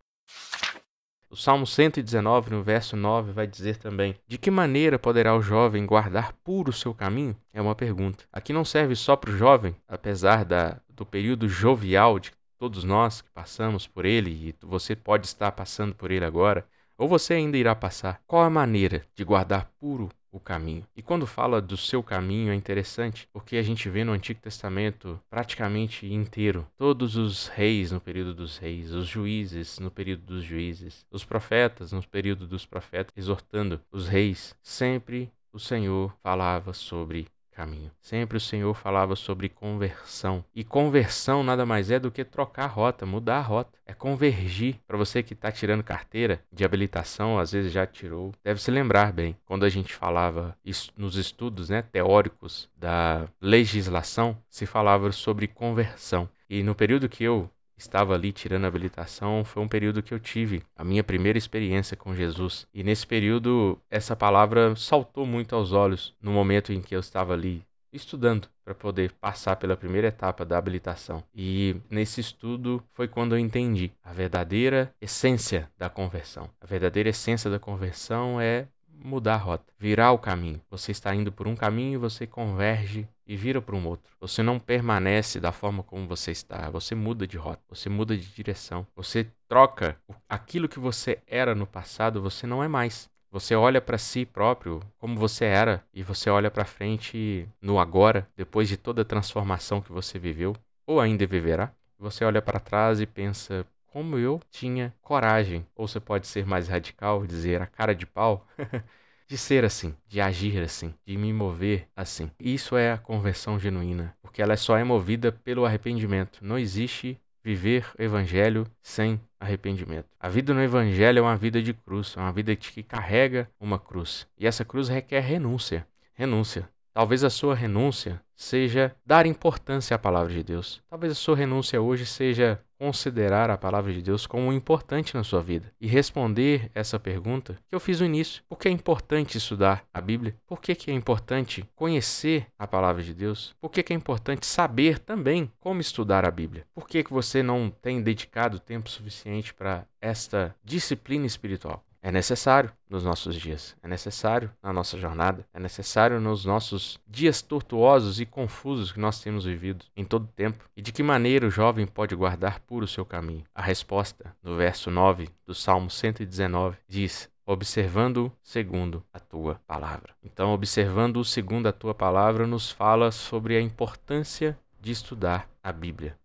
O 1.31 1.37
Salmo 1.37 1.65
119, 1.65 2.51
no 2.51 2.61
verso 2.61 2.97
9, 2.97 3.31
vai 3.31 3.47
dizer 3.47 3.77
também: 3.77 4.17
De 4.27 4.37
que 4.37 4.51
maneira 4.51 4.99
poderá 4.99 5.33
o 5.33 5.41
jovem 5.41 5.85
guardar 5.85 6.33
puro 6.43 6.71
o 6.71 6.73
seu 6.73 6.93
caminho? 6.93 7.37
É 7.53 7.61
uma 7.61 7.73
pergunta. 7.73 8.25
Aqui 8.33 8.51
não 8.51 8.65
serve 8.65 8.97
só 8.97 9.15
para 9.15 9.31
o 9.31 9.37
jovem, 9.37 9.73
apesar 9.87 10.43
da, 10.43 10.81
do 10.89 11.05
período 11.05 11.47
jovial 11.47 12.19
de 12.19 12.33
todos 12.59 12.83
nós 12.83 13.21
que 13.21 13.29
passamos 13.31 13.87
por 13.87 14.03
ele, 14.03 14.29
e 14.29 14.55
você 14.61 14.93
pode 14.93 15.25
estar 15.25 15.53
passando 15.53 15.95
por 15.95 16.11
ele 16.11 16.25
agora, 16.25 16.67
ou 16.97 17.07
você 17.07 17.35
ainda 17.35 17.55
irá 17.55 17.73
passar. 17.73 18.21
Qual 18.27 18.43
a 18.43 18.49
maneira 18.49 19.05
de 19.15 19.23
guardar 19.23 19.71
puro 19.79 20.09
o 20.31 20.39
caminho. 20.39 20.85
E 20.95 21.01
quando 21.01 21.27
fala 21.27 21.61
do 21.61 21.75
seu 21.75 22.01
caminho 22.01 22.51
é 22.51 22.55
interessante, 22.55 23.27
porque 23.33 23.57
a 23.57 23.63
gente 23.63 23.89
vê 23.89 24.03
no 24.03 24.13
Antigo 24.13 24.39
Testamento 24.39 25.19
praticamente 25.29 26.11
inteiro 26.11 26.67
todos 26.77 27.15
os 27.15 27.47
reis 27.47 27.91
no 27.91 27.99
período 27.99 28.33
dos 28.33 28.57
reis, 28.57 28.91
os 28.91 29.07
juízes 29.07 29.79
no 29.79 29.91
período 29.91 30.23
dos 30.23 30.43
juízes, 30.43 31.05
os 31.11 31.23
profetas 31.23 31.91
no 31.91 32.01
período 32.07 32.47
dos 32.47 32.65
profetas, 32.65 33.13
exortando 33.15 33.81
os 33.91 34.07
reis. 34.07 34.55
Sempre 34.61 35.31
o 35.53 35.59
Senhor 35.59 36.15
falava 36.23 36.73
sobre 36.73 37.27
caminho. 37.51 37.91
Sempre 38.01 38.37
o 38.37 38.41
Senhor 38.41 38.73
falava 38.73 39.15
sobre 39.15 39.49
conversão. 39.49 40.43
E 40.55 40.63
conversão 40.63 41.43
nada 41.43 41.65
mais 41.65 41.91
é 41.91 41.99
do 41.99 42.11
que 42.11 42.23
trocar 42.23 42.65
a 42.65 42.67
rota, 42.67 43.05
mudar 43.05 43.37
a 43.37 43.41
rota. 43.41 43.77
É 43.85 43.93
convergir. 43.93 44.79
Para 44.87 44.97
você 44.97 45.21
que 45.21 45.33
está 45.33 45.51
tirando 45.51 45.83
carteira 45.83 46.41
de 46.51 46.63
habilitação, 46.63 47.37
às 47.37 47.51
vezes 47.51 47.71
já 47.71 47.85
tirou, 47.85 48.33
deve 48.43 48.61
se 48.61 48.71
lembrar 48.71 49.11
bem. 49.11 49.35
Quando 49.45 49.65
a 49.65 49.69
gente 49.69 49.93
falava 49.93 50.57
nos 50.97 51.15
estudos 51.15 51.69
né, 51.69 51.81
teóricos 51.81 52.69
da 52.75 53.27
legislação, 53.41 54.37
se 54.49 54.65
falava 54.65 55.11
sobre 55.11 55.47
conversão. 55.47 56.29
E 56.49 56.63
no 56.63 56.75
período 56.75 57.07
que 57.07 57.23
eu 57.23 57.49
estava 57.81 58.13
ali 58.13 58.31
tirando 58.31 58.65
a 58.65 58.67
habilitação, 58.67 59.43
foi 59.43 59.61
um 59.61 59.67
período 59.67 60.03
que 60.03 60.13
eu 60.13 60.19
tive 60.19 60.63
a 60.75 60.83
minha 60.83 61.03
primeira 61.03 61.37
experiência 61.37 61.97
com 61.97 62.15
Jesus. 62.15 62.65
E 62.73 62.83
nesse 62.83 63.05
período, 63.05 63.77
essa 63.89 64.15
palavra 64.15 64.75
saltou 64.75 65.25
muito 65.25 65.55
aos 65.55 65.73
olhos 65.73 66.13
no 66.21 66.31
momento 66.31 66.71
em 66.71 66.81
que 66.81 66.95
eu 66.95 66.99
estava 66.99 67.33
ali 67.33 67.63
estudando 67.91 68.47
para 68.63 68.73
poder 68.73 69.11
passar 69.19 69.55
pela 69.57 69.75
primeira 69.75 70.07
etapa 70.07 70.45
da 70.45 70.57
habilitação. 70.57 71.23
E 71.35 71.75
nesse 71.89 72.21
estudo 72.21 72.81
foi 72.93 73.07
quando 73.07 73.35
eu 73.35 73.39
entendi 73.39 73.91
a 74.03 74.13
verdadeira 74.13 74.93
essência 75.01 75.69
da 75.77 75.89
conversão. 75.89 76.49
A 76.61 76.65
verdadeira 76.65 77.09
essência 77.09 77.49
da 77.49 77.59
conversão 77.59 78.39
é 78.39 78.67
mudar 79.03 79.33
a 79.33 79.37
rota, 79.37 79.73
virar 79.77 80.11
o 80.11 80.19
caminho. 80.19 80.61
Você 80.69 80.91
está 80.91 81.13
indo 81.13 81.31
por 81.31 81.47
um 81.47 81.55
caminho, 81.55 81.99
você 81.99 82.27
converge 82.27 83.07
e 83.31 83.37
vira 83.37 83.61
para 83.61 83.77
um 83.77 83.87
outro. 83.87 84.11
Você 84.19 84.43
não 84.43 84.59
permanece 84.59 85.39
da 85.39 85.53
forma 85.53 85.81
como 85.83 86.05
você 86.05 86.31
está, 86.31 86.69
você 86.69 86.93
muda 86.93 87.25
de 87.25 87.37
rota, 87.37 87.61
você 87.69 87.87
muda 87.87 88.17
de 88.17 88.27
direção, 88.27 88.85
você 88.93 89.25
troca 89.47 89.95
aquilo 90.27 90.67
que 90.67 90.79
você 90.79 91.17
era 91.25 91.55
no 91.55 91.65
passado, 91.65 92.21
você 92.21 92.45
não 92.45 92.61
é 92.61 92.67
mais. 92.67 93.09
Você 93.31 93.55
olha 93.55 93.79
para 93.79 93.97
si 93.97 94.25
próprio 94.25 94.81
como 94.99 95.17
você 95.17 95.45
era 95.45 95.81
e 95.93 96.03
você 96.03 96.29
olha 96.29 96.51
para 96.51 96.65
frente 96.65 97.47
no 97.61 97.79
agora, 97.79 98.27
depois 98.35 98.67
de 98.67 98.75
toda 98.75 99.03
a 99.03 99.05
transformação 99.05 99.79
que 99.79 99.93
você 99.93 100.19
viveu 100.19 100.53
ou 100.85 100.99
ainda 100.99 101.25
viverá. 101.25 101.71
Você 101.97 102.25
olha 102.25 102.41
para 102.41 102.59
trás 102.59 102.99
e 102.99 103.05
pensa: 103.05 103.65
como 103.87 104.17
eu 104.17 104.41
tinha 104.49 104.93
coragem, 105.01 105.65
ou 105.73 105.87
você 105.87 106.01
pode 106.01 106.27
ser 106.27 106.45
mais 106.45 106.67
radical 106.67 107.23
e 107.23 107.27
dizer 107.29 107.61
a 107.61 107.65
cara 107.65 107.95
de 107.95 108.05
pau, 108.05 108.45
de 109.31 109.37
ser 109.37 109.63
assim, 109.63 109.95
de 110.09 110.19
agir 110.19 110.61
assim, 110.61 110.93
de 111.05 111.15
me 111.15 111.31
mover 111.31 111.87
assim. 111.95 112.29
Isso 112.37 112.75
é 112.75 112.91
a 112.91 112.97
conversão 112.97 113.57
genuína, 113.57 114.13
porque 114.21 114.41
ela 114.41 114.57
só 114.57 114.77
é 114.77 114.83
movida 114.83 115.31
pelo 115.31 115.65
arrependimento. 115.65 116.39
Não 116.41 116.59
existe 116.59 117.17
viver 117.41 117.89
o 117.97 118.03
evangelho 118.03 118.67
sem 118.81 119.21
arrependimento. 119.39 120.09
A 120.19 120.27
vida 120.27 120.53
no 120.53 120.61
evangelho 120.61 121.19
é 121.19 121.21
uma 121.21 121.37
vida 121.37 121.63
de 121.63 121.73
cruz, 121.73 122.13
é 122.17 122.19
uma 122.19 122.33
vida 122.33 122.53
que 122.57 122.83
carrega 122.83 123.49
uma 123.57 123.79
cruz. 123.79 124.27
E 124.37 124.45
essa 124.45 124.65
cruz 124.65 124.89
requer 124.89 125.21
renúncia. 125.21 125.87
Renúncia. 126.13 126.67
Talvez 126.93 127.23
a 127.23 127.29
sua 127.29 127.55
renúncia 127.55 128.21
seja 128.35 128.93
dar 129.05 129.25
importância 129.25 129.95
à 129.95 129.99
palavra 129.99 130.33
de 130.33 130.43
Deus. 130.43 130.81
Talvez 130.89 131.13
a 131.13 131.15
sua 131.15 131.37
renúncia 131.37 131.81
hoje 131.81 132.05
seja 132.05 132.59
considerar 132.77 133.49
a 133.51 133.57
palavra 133.57 133.93
de 133.93 134.01
Deus 134.01 134.25
como 134.25 134.51
importante 134.51 135.13
na 135.13 135.23
sua 135.23 135.41
vida 135.41 135.71
e 135.79 135.87
responder 135.87 136.71
essa 136.73 136.99
pergunta 136.99 137.57
que 137.69 137.75
eu 137.75 137.79
fiz 137.79 137.99
no 137.99 138.07
início. 138.07 138.41
Por 138.49 138.57
que 138.57 138.67
é 138.67 138.71
importante 138.71 139.37
estudar 139.37 139.85
a 139.93 140.01
Bíblia? 140.01 140.35
Por 140.47 140.59
que, 140.59 140.73
que 140.73 140.89
é 140.89 140.93
importante 140.93 141.63
conhecer 141.75 142.47
a 142.57 142.65
palavra 142.65 143.03
de 143.03 143.13
Deus? 143.13 143.55
Por 143.61 143.69
que, 143.69 143.83
que 143.83 143.93
é 143.93 143.95
importante 143.95 144.47
saber 144.47 144.97
também 144.97 145.51
como 145.59 145.79
estudar 145.79 146.25
a 146.25 146.31
Bíblia? 146.31 146.65
Por 146.73 146.87
que, 146.87 147.03
que 147.03 147.13
você 147.13 147.43
não 147.43 147.69
tem 147.69 148.01
dedicado 148.01 148.59
tempo 148.59 148.89
suficiente 148.89 149.53
para 149.53 149.85
esta 150.01 150.55
disciplina 150.63 151.27
espiritual? 151.27 151.85
É 152.01 152.11
necessário 152.11 152.71
nos 152.89 153.03
nossos 153.03 153.35
dias, 153.35 153.75
é 153.81 153.87
necessário 153.87 154.51
na 154.61 154.73
nossa 154.73 154.97
jornada, 154.97 155.47
é 155.53 155.59
necessário 155.59 156.19
nos 156.19 156.43
nossos 156.43 156.99
dias 157.07 157.41
tortuosos 157.41 158.19
e 158.19 158.25
confusos 158.25 158.91
que 158.91 158.99
nós 158.99 159.21
temos 159.21 159.45
vivido 159.45 159.85
em 159.95 160.03
todo 160.03 160.23
o 160.23 160.33
tempo. 160.35 160.67
E 160.75 160.81
de 160.81 160.91
que 160.91 161.03
maneira 161.03 161.47
o 161.47 161.51
jovem 161.51 161.85
pode 161.85 162.15
guardar 162.15 162.59
puro 162.61 162.85
o 162.85 162.87
seu 162.87 163.05
caminho? 163.05 163.43
A 163.53 163.61
resposta, 163.61 164.35
no 164.41 164.57
verso 164.57 164.89
9 164.89 165.29
do 165.45 165.53
Salmo 165.53 165.89
119, 165.89 166.77
diz: 166.87 167.29
observando 167.45 168.31
segundo 168.41 169.03
a 169.13 169.19
tua 169.19 169.61
palavra. 169.67 170.15
Então, 170.23 170.53
observando 170.53 171.23
segundo 171.23 171.67
a 171.67 171.71
tua 171.71 171.93
palavra, 171.93 172.47
nos 172.47 172.71
fala 172.71 173.11
sobre 173.11 173.55
a 173.55 173.61
importância 173.61 174.57
de 174.79 174.91
estudar 174.91 175.47
a 175.63 175.71
Bíblia 175.71 176.17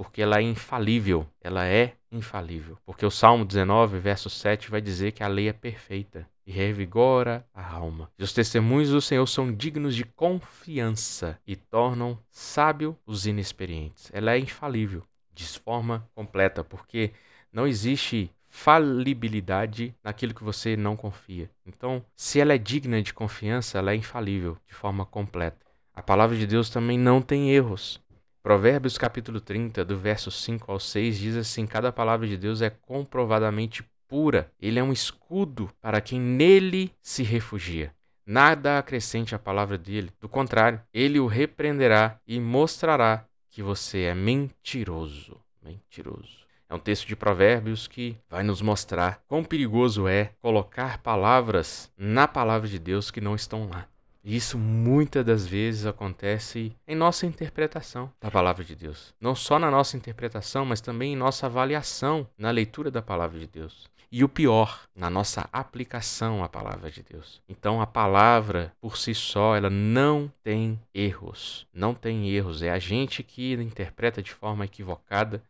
porque 0.00 0.22
ela 0.22 0.38
é 0.38 0.42
infalível. 0.42 1.26
Ela 1.42 1.66
é 1.66 1.92
infalível. 2.10 2.78
Porque 2.84 3.04
o 3.04 3.10
Salmo 3.10 3.44
19, 3.44 3.98
verso 3.98 4.28
7 4.28 4.70
vai 4.70 4.80
dizer 4.80 5.12
que 5.12 5.22
a 5.22 5.28
lei 5.28 5.48
é 5.48 5.52
perfeita 5.52 6.26
e 6.46 6.52
revigora 6.52 7.46
a 7.54 7.74
alma. 7.74 8.10
E 8.18 8.24
os 8.24 8.32
testemunhos 8.32 8.90
do 8.90 9.00
Senhor 9.00 9.26
são 9.26 9.52
dignos 9.52 9.94
de 9.94 10.04
confiança 10.04 11.38
e 11.46 11.54
tornam 11.54 12.18
sábio 12.30 12.96
os 13.06 13.26
inexperientes. 13.26 14.10
Ela 14.12 14.32
é 14.32 14.38
infalível, 14.38 15.02
de 15.32 15.44
forma 15.46 16.08
completa, 16.14 16.64
porque 16.64 17.12
não 17.52 17.66
existe 17.66 18.30
falibilidade 18.48 19.94
naquilo 20.02 20.34
que 20.34 20.42
você 20.42 20.76
não 20.76 20.96
confia. 20.96 21.48
Então, 21.64 22.04
se 22.16 22.40
ela 22.40 22.52
é 22.52 22.58
digna 22.58 23.00
de 23.00 23.14
confiança, 23.14 23.78
ela 23.78 23.92
é 23.92 23.96
infalível 23.96 24.58
de 24.66 24.74
forma 24.74 25.06
completa. 25.06 25.64
A 25.94 26.02
palavra 26.02 26.36
de 26.36 26.46
Deus 26.46 26.68
também 26.68 26.98
não 26.98 27.22
tem 27.22 27.50
erros. 27.50 28.00
Provérbios 28.42 28.96
capítulo 28.96 29.38
30, 29.38 29.84
do 29.84 29.98
verso 29.98 30.30
5 30.30 30.72
ao 30.72 30.80
6, 30.80 31.18
diz 31.18 31.36
assim: 31.36 31.66
Cada 31.66 31.92
palavra 31.92 32.26
de 32.26 32.38
Deus 32.38 32.62
é 32.62 32.70
comprovadamente 32.70 33.84
pura. 34.08 34.50
Ele 34.58 34.78
é 34.78 34.82
um 34.82 34.92
escudo 34.92 35.70
para 35.78 36.00
quem 36.00 36.18
nele 36.18 36.90
se 37.02 37.22
refugia. 37.22 37.94
Nada 38.24 38.78
acrescente 38.78 39.34
à 39.34 39.38
palavra 39.38 39.76
dele. 39.76 40.10
Do 40.18 40.26
contrário, 40.26 40.80
ele 40.92 41.20
o 41.20 41.26
repreenderá 41.26 42.18
e 42.26 42.40
mostrará 42.40 43.26
que 43.50 43.62
você 43.62 44.04
é 44.04 44.14
mentiroso. 44.14 45.38
Mentiroso. 45.62 46.46
É 46.66 46.74
um 46.74 46.78
texto 46.78 47.06
de 47.06 47.16
Provérbios 47.16 47.86
que 47.86 48.16
vai 48.28 48.42
nos 48.42 48.62
mostrar 48.62 49.22
quão 49.28 49.44
perigoso 49.44 50.08
é 50.08 50.32
colocar 50.40 50.98
palavras 50.98 51.92
na 51.98 52.26
palavra 52.26 52.68
de 52.68 52.78
Deus 52.78 53.10
que 53.10 53.20
não 53.20 53.34
estão 53.34 53.68
lá. 53.68 53.86
Isso 54.22 54.58
muitas 54.58 55.24
das 55.24 55.46
vezes 55.46 55.86
acontece 55.86 56.76
em 56.86 56.94
nossa 56.94 57.24
interpretação 57.24 58.12
da 58.20 58.30
palavra 58.30 58.62
de 58.62 58.76
Deus. 58.76 59.14
Não 59.20 59.34
só 59.34 59.58
na 59.58 59.70
nossa 59.70 59.96
interpretação, 59.96 60.64
mas 60.64 60.80
também 60.80 61.14
em 61.14 61.16
nossa 61.16 61.46
avaliação 61.46 62.28
na 62.36 62.50
leitura 62.50 62.90
da 62.90 63.00
palavra 63.00 63.38
de 63.38 63.46
Deus. 63.46 63.88
E 64.12 64.24
o 64.24 64.28
pior, 64.28 64.88
na 64.94 65.08
nossa 65.08 65.48
aplicação 65.52 66.42
à 66.42 66.48
palavra 66.48 66.90
de 66.90 67.02
Deus. 67.02 67.40
Então 67.48 67.80
a 67.80 67.86
palavra 67.86 68.74
por 68.80 68.96
si 68.96 69.14
só, 69.14 69.56
ela 69.56 69.70
não 69.70 70.30
tem 70.42 70.78
erros. 70.92 71.66
Não 71.72 71.94
tem 71.94 72.28
erros. 72.28 72.60
É 72.60 72.70
a 72.70 72.78
gente 72.78 73.22
que 73.22 73.54
interpreta 73.54 74.20
de 74.20 74.32
forma 74.32 74.64
equivocada 74.64 75.42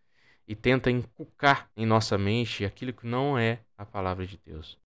e 0.46 0.54
tenta 0.54 0.90
inculcar 0.90 1.70
em 1.76 1.86
nossa 1.86 2.18
mente 2.18 2.64
aquilo 2.64 2.92
que 2.92 3.06
não 3.06 3.38
é 3.38 3.60
a 3.78 3.84
palavra 3.84 4.26
de 4.26 4.38
Deus. 4.44 4.78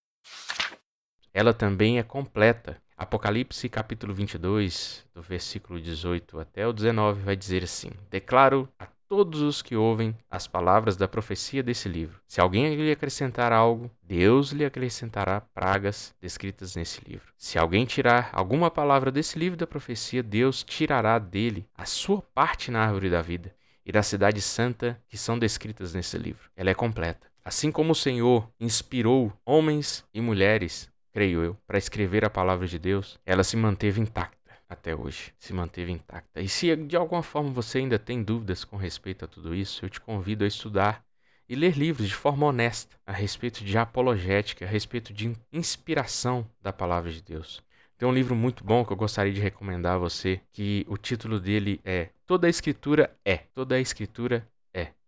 Ela 1.33 1.53
também 1.53 1.99
é 1.99 2.03
completa. 2.03 2.81
Apocalipse 2.97 3.69
capítulo 3.69 4.15
22, 4.15 5.05
do 5.13 5.21
versículo 5.21 5.81
18 5.81 6.39
até 6.39 6.65
o 6.67 6.73
19, 6.73 7.23
vai 7.23 7.35
dizer 7.35 7.65
assim: 7.65 7.91
Declaro 8.09 8.69
a 8.79 8.87
todos 9.09 9.43
os 9.43 9.63
que 9.63 9.75
ouvem 9.75 10.17
as 10.31 10.47
palavras 10.47 10.97
da 10.97 11.09
profecia 11.09 11.61
desse 11.61 11.89
livro. 11.89 12.21
Se 12.27 12.41
alguém 12.41 12.73
lhe 12.77 12.93
acrescentar 12.93 13.53
algo, 13.53 13.91
Deus 14.01 14.53
lhe 14.53 14.65
acrescentará 14.65 15.41
pragas 15.41 16.15
descritas 16.21 16.77
nesse 16.77 17.01
livro. 17.05 17.33
Se 17.37 17.59
alguém 17.59 17.85
tirar 17.85 18.31
alguma 18.33 18.71
palavra 18.71 19.11
desse 19.11 19.39
livro 19.41 19.57
da 19.57 19.67
profecia, 19.67 20.23
Deus 20.23 20.63
tirará 20.63 21.19
dele 21.19 21.67
a 21.77 21.85
sua 21.85 22.23
parte 22.23 22.71
na 22.71 22.85
árvore 22.85 23.11
da 23.11 23.21
vida 23.21 23.53
e 23.85 23.91
da 23.91 24.05
cidade 24.05 24.41
santa 24.41 25.01
que 25.09 25.19
são 25.19 25.37
descritas 25.37 25.95
nesse 25.95 26.17
livro. 26.17 26.49
Ela 26.57 26.71
é 26.71 26.75
completa. 26.75 27.27
Assim 27.45 27.71
como 27.71 27.93
o 27.93 27.97
Senhor 27.97 28.49
inspirou 28.59 29.33
homens 29.45 30.05
e 30.15 30.21
mulheres 30.21 30.91
creio 31.15 31.45
eu, 31.45 31.57
para 31.65 31.79
escrever 31.79 32.25
a 32.25 32.31
palavra 32.31 32.67
de 32.67 32.79
Deus, 32.79 33.21
ela 33.25 33.45
se 33.45 33.57
manteve 33.57 34.01
intacta 34.01 34.59
até 34.69 34.97
hoje, 34.97 35.33
se 35.39 35.53
manteve 35.53 35.93
intacta. 35.93 36.41
E 36.41 36.49
se 36.49 36.75
de 36.75 36.97
alguma 36.97 37.23
forma 37.23 37.51
você 37.51 37.79
ainda 37.79 37.99
tem 37.99 38.21
dúvidas 38.21 38.65
com 38.65 38.77
respeito 38.77 39.25
a 39.25 39.29
tudo 39.29 39.55
isso, 39.55 39.85
eu 39.85 39.89
te 39.89 40.01
convido 40.01 40.43
a 40.43 40.49
estudar 40.49 41.05
e 41.49 41.55
ler 41.55 41.77
livros 41.77 42.09
de 42.09 42.15
forma 42.15 42.47
honesta 42.47 42.97
a 43.07 43.13
respeito 43.13 43.63
de 43.63 43.79
apologética, 43.79 44.65
a 44.65 44.69
respeito 44.69 45.13
de 45.13 45.33
inspiração 45.53 46.51
da 46.61 46.73
palavra 46.73 47.13
de 47.13 47.23
Deus. 47.23 47.63
Tem 47.97 48.09
um 48.09 48.13
livro 48.13 48.35
muito 48.35 48.65
bom 48.65 48.85
que 48.85 48.93
eu 48.93 48.97
gostaria 48.97 49.33
de 49.33 49.41
recomendar 49.41 49.95
a 49.95 49.99
você, 49.99 50.41
que 50.51 50.85
o 50.89 50.97
título 50.97 51.39
dele 51.39 51.81
é 51.85 52.09
Toda 52.27 52.49
a 52.49 52.51
Escritura 52.51 53.17
é. 53.25 53.37
Toda 53.55 53.77
a 53.77 53.81
Escritura. 53.81 54.47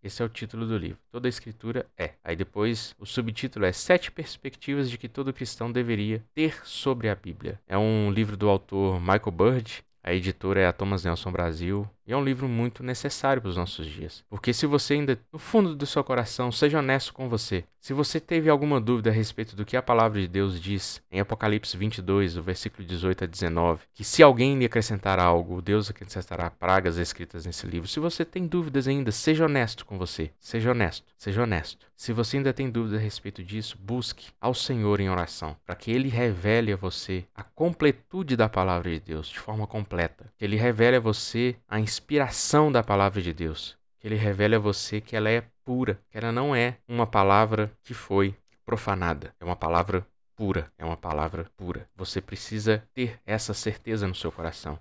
Esse 0.06 0.22
é 0.22 0.24
o 0.24 0.28
título 0.28 0.64
do 0.66 0.78
livro. 0.78 0.98
Toda 1.10 1.26
a 1.26 1.28
escritura 1.28 1.84
é. 1.98 2.12
Aí 2.22 2.36
depois 2.36 2.94
o 2.96 3.04
subtítulo 3.04 3.64
é 3.64 3.72
Sete 3.72 4.12
Perspectivas 4.12 4.88
de 4.88 4.96
que 4.96 5.08
todo 5.08 5.32
cristão 5.32 5.72
deveria 5.72 6.22
ter 6.32 6.64
sobre 6.64 7.08
a 7.08 7.14
Bíblia. 7.16 7.60
É 7.66 7.76
um 7.76 8.12
livro 8.12 8.36
do 8.36 8.48
autor 8.48 9.00
Michael 9.00 9.32
Bird. 9.32 9.84
A 10.04 10.14
editora 10.14 10.60
é 10.60 10.66
a 10.68 10.72
Thomas 10.72 11.04
Nelson 11.04 11.32
Brasil. 11.32 11.90
E 12.06 12.12
é 12.12 12.16
um 12.16 12.24
livro 12.24 12.48
muito 12.48 12.84
necessário 12.84 13.42
para 13.42 13.48
os 13.48 13.56
nossos 13.56 13.86
dias. 13.86 14.24
Porque 14.30 14.52
se 14.52 14.64
você 14.64 14.94
ainda, 14.94 15.18
no 15.32 15.38
fundo 15.38 15.74
do 15.74 15.84
seu 15.84 16.04
coração, 16.04 16.52
seja 16.52 16.78
honesto 16.78 17.12
com 17.12 17.28
você. 17.28 17.64
Se 17.80 17.92
você 17.92 18.18
teve 18.18 18.50
alguma 18.50 18.80
dúvida 18.80 19.10
a 19.10 19.12
respeito 19.12 19.54
do 19.54 19.64
que 19.64 19.76
a 19.76 19.82
palavra 19.82 20.20
de 20.20 20.26
Deus 20.26 20.60
diz 20.60 21.00
em 21.10 21.20
Apocalipse 21.20 21.76
22, 21.76 22.34
do 22.34 22.42
versículo 22.42 22.86
18 22.86 23.24
a 23.24 23.26
19, 23.26 23.84
que 23.94 24.02
se 24.02 24.22
alguém 24.22 24.58
lhe 24.58 24.64
acrescentar 24.64 25.20
algo, 25.20 25.62
Deus 25.62 25.88
acrescentará 25.88 26.50
pragas 26.50 26.96
escritas 26.96 27.46
nesse 27.46 27.64
livro. 27.66 27.88
Se 27.88 28.00
você 28.00 28.24
tem 28.24 28.46
dúvidas 28.46 28.88
ainda, 28.88 29.12
seja 29.12 29.44
honesto 29.44 29.86
com 29.86 29.98
você. 29.98 30.30
Seja 30.40 30.72
honesto. 30.72 31.04
Seja 31.16 31.42
honesto. 31.42 31.86
Se 31.96 32.12
você 32.12 32.36
ainda 32.36 32.52
tem 32.52 32.68
dúvida 32.68 32.96
a 32.96 33.00
respeito 33.00 33.42
disso, 33.42 33.78
busque 33.80 34.30
ao 34.38 34.52
Senhor 34.52 35.00
em 35.00 35.08
oração, 35.08 35.56
para 35.64 35.74
que 35.74 35.90
Ele 35.90 36.08
revele 36.08 36.72
a 36.72 36.76
você 36.76 37.24
a 37.34 37.42
completude 37.42 38.36
da 38.36 38.48
palavra 38.50 38.90
de 38.90 39.00
Deus, 39.00 39.28
de 39.28 39.38
forma 39.38 39.66
completa. 39.66 40.26
Que 40.36 40.44
Ele 40.44 40.56
revele 40.56 40.96
a 40.96 41.00
você 41.00 41.56
a 41.66 41.80
inspiração 41.96 42.70
da 42.70 42.82
palavra 42.82 43.22
de 43.22 43.32
Deus. 43.32 43.74
Ele 44.04 44.16
revele 44.16 44.54
a 44.54 44.58
você 44.58 45.00
que 45.00 45.16
ela 45.16 45.30
é 45.30 45.42
pura, 45.64 45.98
que 46.10 46.18
ela 46.18 46.30
não 46.30 46.54
é 46.54 46.76
uma 46.86 47.06
palavra 47.06 47.72
que 47.82 47.94
foi 47.94 48.36
profanada. 48.66 49.34
É 49.40 49.44
uma 49.44 49.56
palavra 49.56 50.06
pura, 50.36 50.70
é 50.76 50.84
uma 50.84 50.96
palavra 50.96 51.46
pura. 51.56 51.88
Você 51.96 52.20
precisa 52.20 52.86
ter 52.92 53.18
essa 53.24 53.54
certeza 53.54 54.06
no 54.06 54.14
seu 54.14 54.30
coração. 54.30 54.78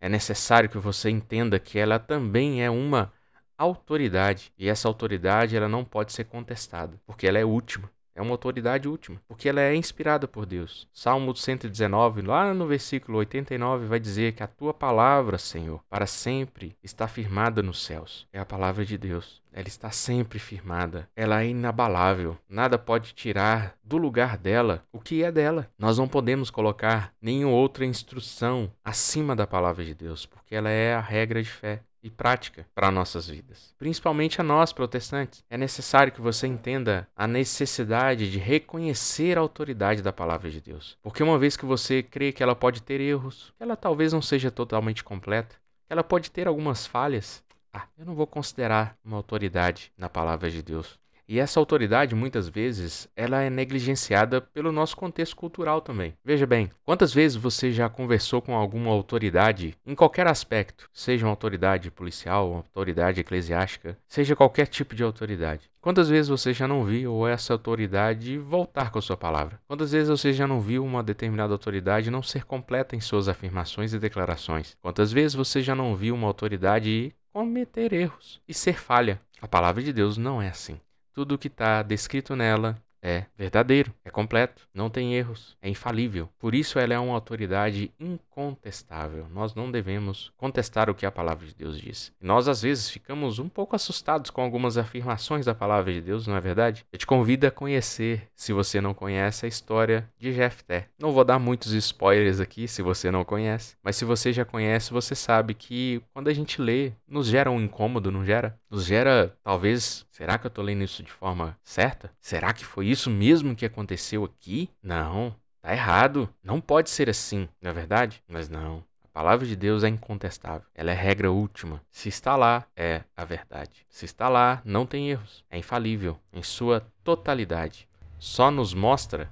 É 0.00 0.08
necessário 0.08 0.68
que 0.68 0.76
você 0.76 1.08
entenda 1.08 1.58
que 1.58 1.78
ela 1.78 2.00
também 2.00 2.64
é 2.64 2.68
uma 2.68 3.12
autoridade 3.56 4.52
e 4.58 4.68
essa 4.68 4.88
autoridade 4.88 5.56
ela 5.56 5.68
não 5.68 5.84
pode 5.84 6.12
ser 6.12 6.24
contestada, 6.24 7.00
porque 7.06 7.28
ela 7.28 7.38
é 7.38 7.44
última. 7.44 7.88
É 8.16 8.22
uma 8.22 8.30
autoridade 8.30 8.88
última, 8.88 9.20
porque 9.28 9.46
ela 9.46 9.60
é 9.60 9.76
inspirada 9.76 10.26
por 10.26 10.46
Deus. 10.46 10.88
Salmo 10.90 11.36
119, 11.36 12.22
lá 12.22 12.54
no 12.54 12.66
versículo 12.66 13.18
89, 13.18 13.84
vai 13.84 14.00
dizer 14.00 14.32
que 14.32 14.42
a 14.42 14.46
tua 14.46 14.72
palavra, 14.72 15.36
Senhor, 15.36 15.82
para 15.90 16.06
sempre 16.06 16.74
está 16.82 17.06
firmada 17.06 17.62
nos 17.62 17.84
céus. 17.84 18.26
É 18.32 18.40
a 18.40 18.46
palavra 18.46 18.86
de 18.86 18.96
Deus. 18.96 19.42
Ela 19.52 19.68
está 19.68 19.90
sempre 19.90 20.38
firmada. 20.38 21.08
Ela 21.14 21.42
é 21.42 21.48
inabalável. 21.48 22.38
Nada 22.48 22.78
pode 22.78 23.12
tirar 23.12 23.76
do 23.84 23.98
lugar 23.98 24.38
dela 24.38 24.82
o 24.90 24.98
que 24.98 25.22
é 25.22 25.30
dela. 25.30 25.68
Nós 25.78 25.98
não 25.98 26.08
podemos 26.08 26.50
colocar 26.50 27.12
nenhuma 27.20 27.54
outra 27.54 27.84
instrução 27.84 28.72
acima 28.82 29.36
da 29.36 29.46
palavra 29.46 29.84
de 29.84 29.94
Deus, 29.94 30.24
porque 30.24 30.54
ela 30.54 30.70
é 30.70 30.94
a 30.94 31.00
regra 31.00 31.42
de 31.42 31.50
fé 31.50 31.82
e 32.06 32.10
prática 32.10 32.64
para 32.72 32.90
nossas 32.90 33.28
vidas, 33.28 33.74
principalmente 33.76 34.40
a 34.40 34.44
nós 34.44 34.72
protestantes. 34.72 35.44
É 35.50 35.56
necessário 35.56 36.12
que 36.12 36.20
você 36.20 36.46
entenda 36.46 37.08
a 37.16 37.26
necessidade 37.26 38.30
de 38.30 38.38
reconhecer 38.38 39.36
a 39.36 39.40
autoridade 39.40 40.02
da 40.02 40.12
palavra 40.12 40.48
de 40.48 40.60
Deus, 40.60 40.96
porque 41.02 41.22
uma 41.22 41.36
vez 41.36 41.56
que 41.56 41.66
você 41.66 42.04
crê 42.04 42.30
que 42.30 42.44
ela 42.44 42.54
pode 42.54 42.80
ter 42.80 43.00
erros, 43.00 43.52
ela 43.58 43.74
talvez 43.74 44.12
não 44.12 44.22
seja 44.22 44.50
totalmente 44.50 45.02
completa, 45.02 45.56
ela 45.90 46.04
pode 46.04 46.30
ter 46.30 46.46
algumas 46.46 46.86
falhas. 46.86 47.42
Ah, 47.72 47.86
eu 47.98 48.06
não 48.06 48.14
vou 48.14 48.26
considerar 48.26 48.96
uma 49.04 49.16
autoridade 49.16 49.92
na 49.98 50.08
palavra 50.08 50.48
de 50.48 50.62
Deus. 50.62 50.98
E 51.28 51.40
essa 51.40 51.58
autoridade, 51.58 52.14
muitas 52.14 52.48
vezes, 52.48 53.08
ela 53.16 53.42
é 53.42 53.50
negligenciada 53.50 54.40
pelo 54.40 54.70
nosso 54.70 54.96
contexto 54.96 55.34
cultural 55.34 55.80
também. 55.80 56.14
Veja 56.24 56.46
bem, 56.46 56.70
quantas 56.84 57.12
vezes 57.12 57.36
você 57.36 57.72
já 57.72 57.88
conversou 57.88 58.40
com 58.40 58.54
alguma 58.54 58.90
autoridade 58.90 59.76
em 59.84 59.94
qualquer 59.94 60.28
aspecto, 60.28 60.88
seja 60.92 61.26
uma 61.26 61.32
autoridade 61.32 61.90
policial, 61.90 62.50
uma 62.50 62.58
autoridade 62.58 63.20
eclesiástica, 63.20 63.98
seja 64.06 64.36
qualquer 64.36 64.66
tipo 64.66 64.94
de 64.94 65.02
autoridade. 65.02 65.68
Quantas 65.80 66.08
vezes 66.08 66.28
você 66.28 66.52
já 66.52 66.66
não 66.66 66.84
viu 66.84 67.26
essa 67.26 67.52
autoridade 67.52 68.38
voltar 68.38 68.90
com 68.90 68.98
a 68.98 69.02
sua 69.02 69.16
palavra? 69.16 69.60
Quantas 69.66 69.92
vezes 69.92 70.08
você 70.08 70.32
já 70.32 70.46
não 70.46 70.60
viu 70.60 70.84
uma 70.84 71.02
determinada 71.02 71.52
autoridade 71.52 72.10
não 72.10 72.22
ser 72.22 72.44
completa 72.44 72.96
em 72.96 73.00
suas 73.00 73.28
afirmações 73.28 73.92
e 73.92 73.98
declarações? 73.98 74.76
Quantas 74.80 75.12
vezes 75.12 75.34
você 75.34 75.60
já 75.62 75.74
não 75.74 75.94
viu 75.94 76.14
uma 76.14 76.26
autoridade 76.26 77.14
cometer 77.32 77.92
erros 77.92 78.40
e 78.48 78.54
ser 78.54 78.80
falha? 78.80 79.20
A 79.40 79.46
palavra 79.46 79.82
de 79.82 79.92
Deus 79.92 80.16
não 80.16 80.40
é 80.40 80.48
assim. 80.48 80.80
Tudo 81.16 81.36
o 81.36 81.38
que 81.38 81.48
está 81.48 81.82
descrito 81.82 82.36
nela 82.36 82.76
é 83.00 83.24
verdadeiro, 83.38 83.94
é 84.04 84.10
completo, 84.10 84.68
não 84.74 84.90
tem 84.90 85.14
erros, 85.14 85.56
é 85.62 85.68
infalível. 85.68 86.28
Por 86.38 86.54
isso 86.54 86.78
ela 86.78 86.92
é 86.92 86.98
uma 86.98 87.14
autoridade 87.14 87.92
incontestável. 88.00 89.26
Nós 89.32 89.54
não 89.54 89.70
devemos 89.70 90.32
contestar 90.36 90.90
o 90.90 90.94
que 90.94 91.06
a 91.06 91.10
palavra 91.10 91.46
de 91.46 91.54
Deus 91.54 91.80
diz. 91.80 92.12
Nós 92.20 92.48
às 92.48 92.62
vezes 92.62 92.90
ficamos 92.90 93.38
um 93.38 93.48
pouco 93.48 93.76
assustados 93.76 94.30
com 94.30 94.42
algumas 94.42 94.76
afirmações 94.76 95.46
da 95.46 95.54
palavra 95.54 95.92
de 95.92 96.00
Deus, 96.00 96.26
não 96.26 96.36
é 96.36 96.40
verdade? 96.40 96.84
Eu 96.92 96.98
te 96.98 97.06
convido 97.06 97.46
a 97.46 97.50
conhecer, 97.50 98.28
se 98.34 98.52
você 98.52 98.80
não 98.80 98.92
conhece, 98.92 99.46
a 99.46 99.48
história 99.48 100.08
de 100.18 100.32
Jefté. 100.32 100.88
Não 100.98 101.12
vou 101.12 101.24
dar 101.24 101.38
muitos 101.38 101.72
spoilers 101.72 102.40
aqui 102.40 102.68
se 102.68 102.82
você 102.82 103.10
não 103.10 103.24
conhece, 103.24 103.76
mas 103.82 103.96
se 103.96 104.04
você 104.04 104.32
já 104.32 104.44
conhece, 104.44 104.92
você 104.92 105.14
sabe 105.14 105.54
que 105.54 106.02
quando 106.12 106.28
a 106.28 106.34
gente 106.34 106.60
lê, 106.60 106.92
nos 107.08 107.26
gera 107.26 107.50
um 107.50 107.60
incômodo, 107.60 108.10
não 108.10 108.24
gera? 108.24 108.58
Nos 108.70 108.84
gera, 108.84 109.34
talvez, 109.42 110.05
será 110.16 110.38
que 110.38 110.46
eu 110.46 110.48
estou 110.48 110.64
lendo 110.64 110.82
isso 110.82 111.02
de 111.02 111.12
forma 111.12 111.58
certa? 111.62 112.10
Será 112.22 112.54
que 112.54 112.64
foi 112.64 112.86
isso 112.86 113.10
mesmo 113.10 113.54
que 113.54 113.66
aconteceu 113.66 114.24
aqui? 114.24 114.70
Não, 114.82 115.36
tá 115.60 115.72
errado. 115.72 116.26
Não 116.42 116.58
pode 116.58 116.88
ser 116.88 117.10
assim, 117.10 117.46
não 117.60 117.70
é 117.70 117.74
verdade? 117.74 118.22
Mas 118.26 118.48
não. 118.48 118.82
A 119.04 119.08
palavra 119.12 119.46
de 119.46 119.54
Deus 119.54 119.84
é 119.84 119.88
incontestável. 119.88 120.66
Ela 120.74 120.90
é 120.90 120.94
regra 120.94 121.30
última. 121.30 121.82
Se 121.90 122.08
está 122.08 122.34
lá, 122.34 122.64
é 122.74 123.02
a 123.14 123.26
verdade. 123.26 123.84
Se 123.90 124.06
está 124.06 124.26
lá, 124.30 124.62
não 124.64 124.86
tem 124.86 125.10
erros. 125.10 125.44
É 125.50 125.58
infalível 125.58 126.18
em 126.32 126.42
sua 126.42 126.80
totalidade. 127.04 127.86
Só 128.18 128.50
nos 128.50 128.72
mostra, 128.72 129.30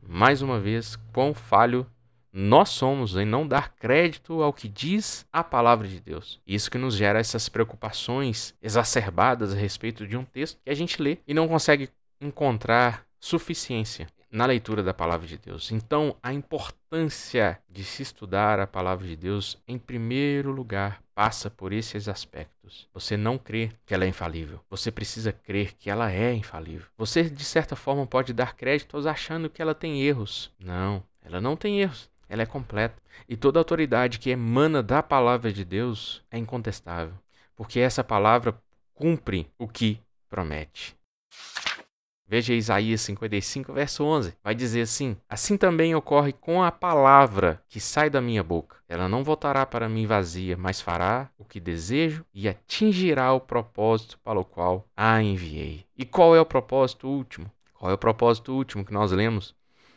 mais 0.00 0.40
uma 0.40 0.58
vez, 0.58 0.96
quão 1.12 1.34
falho 1.34 1.86
nós 2.36 2.70
somos 2.70 3.16
em 3.16 3.24
não 3.24 3.46
dar 3.46 3.72
crédito 3.76 4.42
ao 4.42 4.52
que 4.52 4.66
diz 4.66 5.24
a 5.32 5.44
palavra 5.44 5.86
de 5.86 6.00
Deus. 6.00 6.40
Isso 6.44 6.68
que 6.68 6.76
nos 6.76 6.96
gera 6.96 7.20
essas 7.20 7.48
preocupações 7.48 8.56
exacerbadas 8.60 9.52
a 9.52 9.56
respeito 9.56 10.04
de 10.04 10.16
um 10.16 10.24
texto 10.24 10.58
que 10.64 10.68
a 10.68 10.74
gente 10.74 11.00
lê 11.00 11.18
e 11.28 11.32
não 11.32 11.46
consegue 11.46 11.88
encontrar 12.20 13.06
suficiência 13.20 14.08
na 14.32 14.46
leitura 14.46 14.82
da 14.82 14.92
palavra 14.92 15.28
de 15.28 15.38
Deus. 15.38 15.70
Então, 15.70 16.16
a 16.20 16.32
importância 16.32 17.56
de 17.70 17.84
se 17.84 18.02
estudar 18.02 18.58
a 18.58 18.66
palavra 18.66 19.06
de 19.06 19.14
Deus, 19.14 19.56
em 19.68 19.78
primeiro 19.78 20.50
lugar, 20.50 21.00
passa 21.14 21.48
por 21.48 21.72
esses 21.72 22.08
aspectos. 22.08 22.88
Você 22.92 23.16
não 23.16 23.38
crê 23.38 23.70
que 23.86 23.94
ela 23.94 24.04
é 24.04 24.08
infalível. 24.08 24.58
Você 24.68 24.90
precisa 24.90 25.32
crer 25.32 25.74
que 25.74 25.88
ela 25.88 26.10
é 26.10 26.34
infalível. 26.34 26.88
Você, 26.98 27.30
de 27.30 27.44
certa 27.44 27.76
forma, 27.76 28.04
pode 28.08 28.32
dar 28.32 28.56
créditos 28.56 29.06
achando 29.06 29.48
que 29.48 29.62
ela 29.62 29.72
tem 29.72 30.02
erros. 30.02 30.50
Não, 30.58 31.00
ela 31.22 31.40
não 31.40 31.54
tem 31.54 31.80
erros. 31.80 32.10
Ela 32.28 32.42
é 32.42 32.46
completa. 32.46 33.00
E 33.28 33.36
toda 33.36 33.58
autoridade 33.58 34.18
que 34.18 34.30
emana 34.30 34.82
da 34.82 35.02
palavra 35.02 35.52
de 35.52 35.64
Deus 35.64 36.22
é 36.30 36.38
incontestável. 36.38 37.14
Porque 37.56 37.78
essa 37.78 38.02
palavra 38.02 38.56
cumpre 38.94 39.48
o 39.58 39.68
que 39.68 40.00
promete. 40.28 40.96
Veja 42.26 42.54
Isaías 42.54 43.02
55, 43.02 43.72
verso 43.72 44.02
11. 44.02 44.34
Vai 44.42 44.54
dizer 44.54 44.80
assim: 44.80 45.16
Assim 45.28 45.56
também 45.56 45.94
ocorre 45.94 46.32
com 46.32 46.62
a 46.62 46.72
palavra 46.72 47.62
que 47.68 47.78
sai 47.78 48.08
da 48.08 48.20
minha 48.20 48.42
boca. 48.42 48.76
Ela 48.88 49.08
não 49.08 49.22
voltará 49.22 49.66
para 49.66 49.88
mim 49.88 50.06
vazia, 50.06 50.56
mas 50.56 50.80
fará 50.80 51.30
o 51.38 51.44
que 51.44 51.60
desejo 51.60 52.24
e 52.32 52.48
atingirá 52.48 53.32
o 53.32 53.40
propósito 53.40 54.18
para 54.24 54.40
o 54.40 54.44
qual 54.44 54.88
a 54.96 55.22
enviei. 55.22 55.84
E 55.96 56.04
qual 56.04 56.34
é 56.34 56.40
o 56.40 56.46
propósito 56.46 57.06
último? 57.06 57.50
Qual 57.74 57.90
é 57.90 57.94
o 57.94 57.98
propósito 57.98 58.52
último 58.54 58.84
que 58.84 58.92
nós 58.92 59.12
lemos? 59.12 59.54